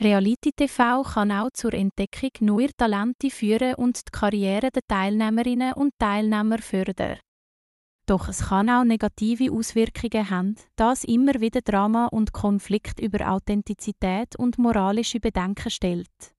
Reality 0.00 0.52
TV 0.56 1.02
kann 1.02 1.32
auch 1.32 1.50
zur 1.52 1.74
Entdeckung 1.74 2.30
neuer 2.40 2.70
Talente 2.78 3.28
führen 3.28 3.74
und 3.74 3.98
die 4.08 4.10
Karriere 4.10 4.70
der 4.70 4.82
Teilnehmerinnen 4.88 5.74
und 5.74 5.92
Teilnehmer 5.98 6.58
fördern. 6.60 7.18
Doch 8.06 8.28
es 8.28 8.48
kann 8.48 8.68
auch 8.68 8.84
negative 8.84 9.50
Auswirkungen 9.50 10.28
haben, 10.28 10.56
da 10.76 10.92
es 10.92 11.04
immer 11.04 11.40
wieder 11.40 11.62
Drama 11.62 12.06
und 12.06 12.32
Konflikt 12.32 13.00
über 13.00 13.30
Authentizität 13.30 14.36
und 14.36 14.58
moralische 14.58 15.20
Bedenken 15.20 15.70
stellt. 15.70 16.34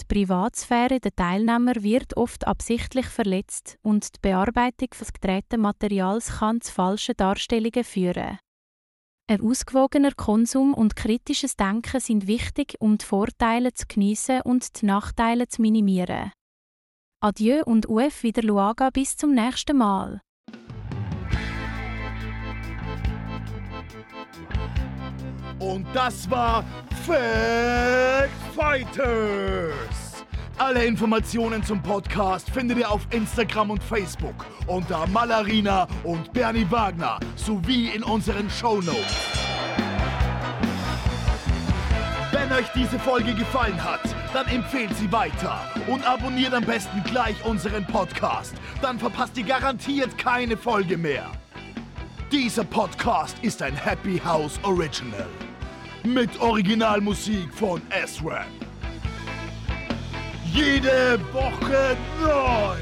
Die 0.00 0.04
Privatsphäre 0.04 1.00
der 1.00 1.16
Teilnehmer 1.16 1.74
wird 1.76 2.18
oft 2.18 2.46
absichtlich 2.46 3.06
verletzt 3.06 3.78
und 3.82 4.16
die 4.16 4.20
Bearbeitung 4.20 4.90
des 4.90 5.12
gedrehten 5.14 5.62
Materials 5.62 6.38
kann 6.38 6.60
zu 6.60 6.70
falschen 6.70 7.16
Darstellungen 7.16 7.82
führen. 7.82 8.38
Ein 9.28 9.40
ausgewogener 9.40 10.12
Konsum 10.12 10.74
und 10.74 10.94
kritisches 10.94 11.56
Denken 11.56 12.00
sind 12.00 12.26
wichtig, 12.26 12.74
um 12.78 12.98
die 12.98 13.04
Vorteile 13.04 13.72
zu 13.72 13.86
geniessen 13.88 14.42
und 14.42 14.80
die 14.80 14.86
Nachteile 14.86 15.48
zu 15.48 15.62
minimieren. 15.62 16.30
Adieu 17.20 17.62
und 17.64 17.88
UF 17.88 18.22
wieder 18.22 18.42
Luaga 18.42 18.90
bis 18.90 19.16
zum 19.16 19.34
nächsten 19.34 19.78
Mal. 19.78 20.20
Und 25.58 25.86
das 25.94 26.28
war 26.30 26.64
Fact 27.06 28.30
Fighters. 28.54 30.24
Alle 30.58 30.84
Informationen 30.84 31.62
zum 31.62 31.82
Podcast 31.82 32.50
findet 32.50 32.78
ihr 32.78 32.90
auf 32.90 33.06
Instagram 33.10 33.70
und 33.70 33.82
Facebook 33.82 34.34
unter 34.66 35.06
Malarina 35.06 35.86
und 36.02 36.32
Bernie 36.32 36.66
Wagner 36.70 37.20
sowie 37.36 37.88
in 37.88 38.02
unseren 38.02 38.48
Shownotes. 38.50 39.36
Wenn 42.32 42.52
euch 42.52 42.68
diese 42.74 42.98
Folge 42.98 43.34
gefallen 43.34 43.82
hat, 43.82 44.00
dann 44.32 44.46
empfehlt 44.48 44.94
sie 44.96 45.10
weiter 45.10 45.60
und 45.86 46.06
abonniert 46.06 46.54
am 46.54 46.64
besten 46.64 47.02
gleich 47.04 47.42
unseren 47.44 47.84
Podcast. 47.86 48.54
Dann 48.82 48.98
verpasst 48.98 49.36
ihr 49.38 49.44
garantiert 49.44 50.16
keine 50.18 50.56
Folge 50.56 50.98
mehr. 50.98 51.30
Dieser 52.32 52.64
Podcast 52.64 53.36
ist 53.42 53.62
ein 53.62 53.74
Happy 53.74 54.18
House 54.18 54.58
Original. 54.62 55.26
Mit 56.06 56.40
Originalmusik 56.40 57.52
von 57.52 57.82
S-Rap. 57.90 58.46
Jede 60.52 61.18
Woche 61.32 61.96
neu. 62.22 62.76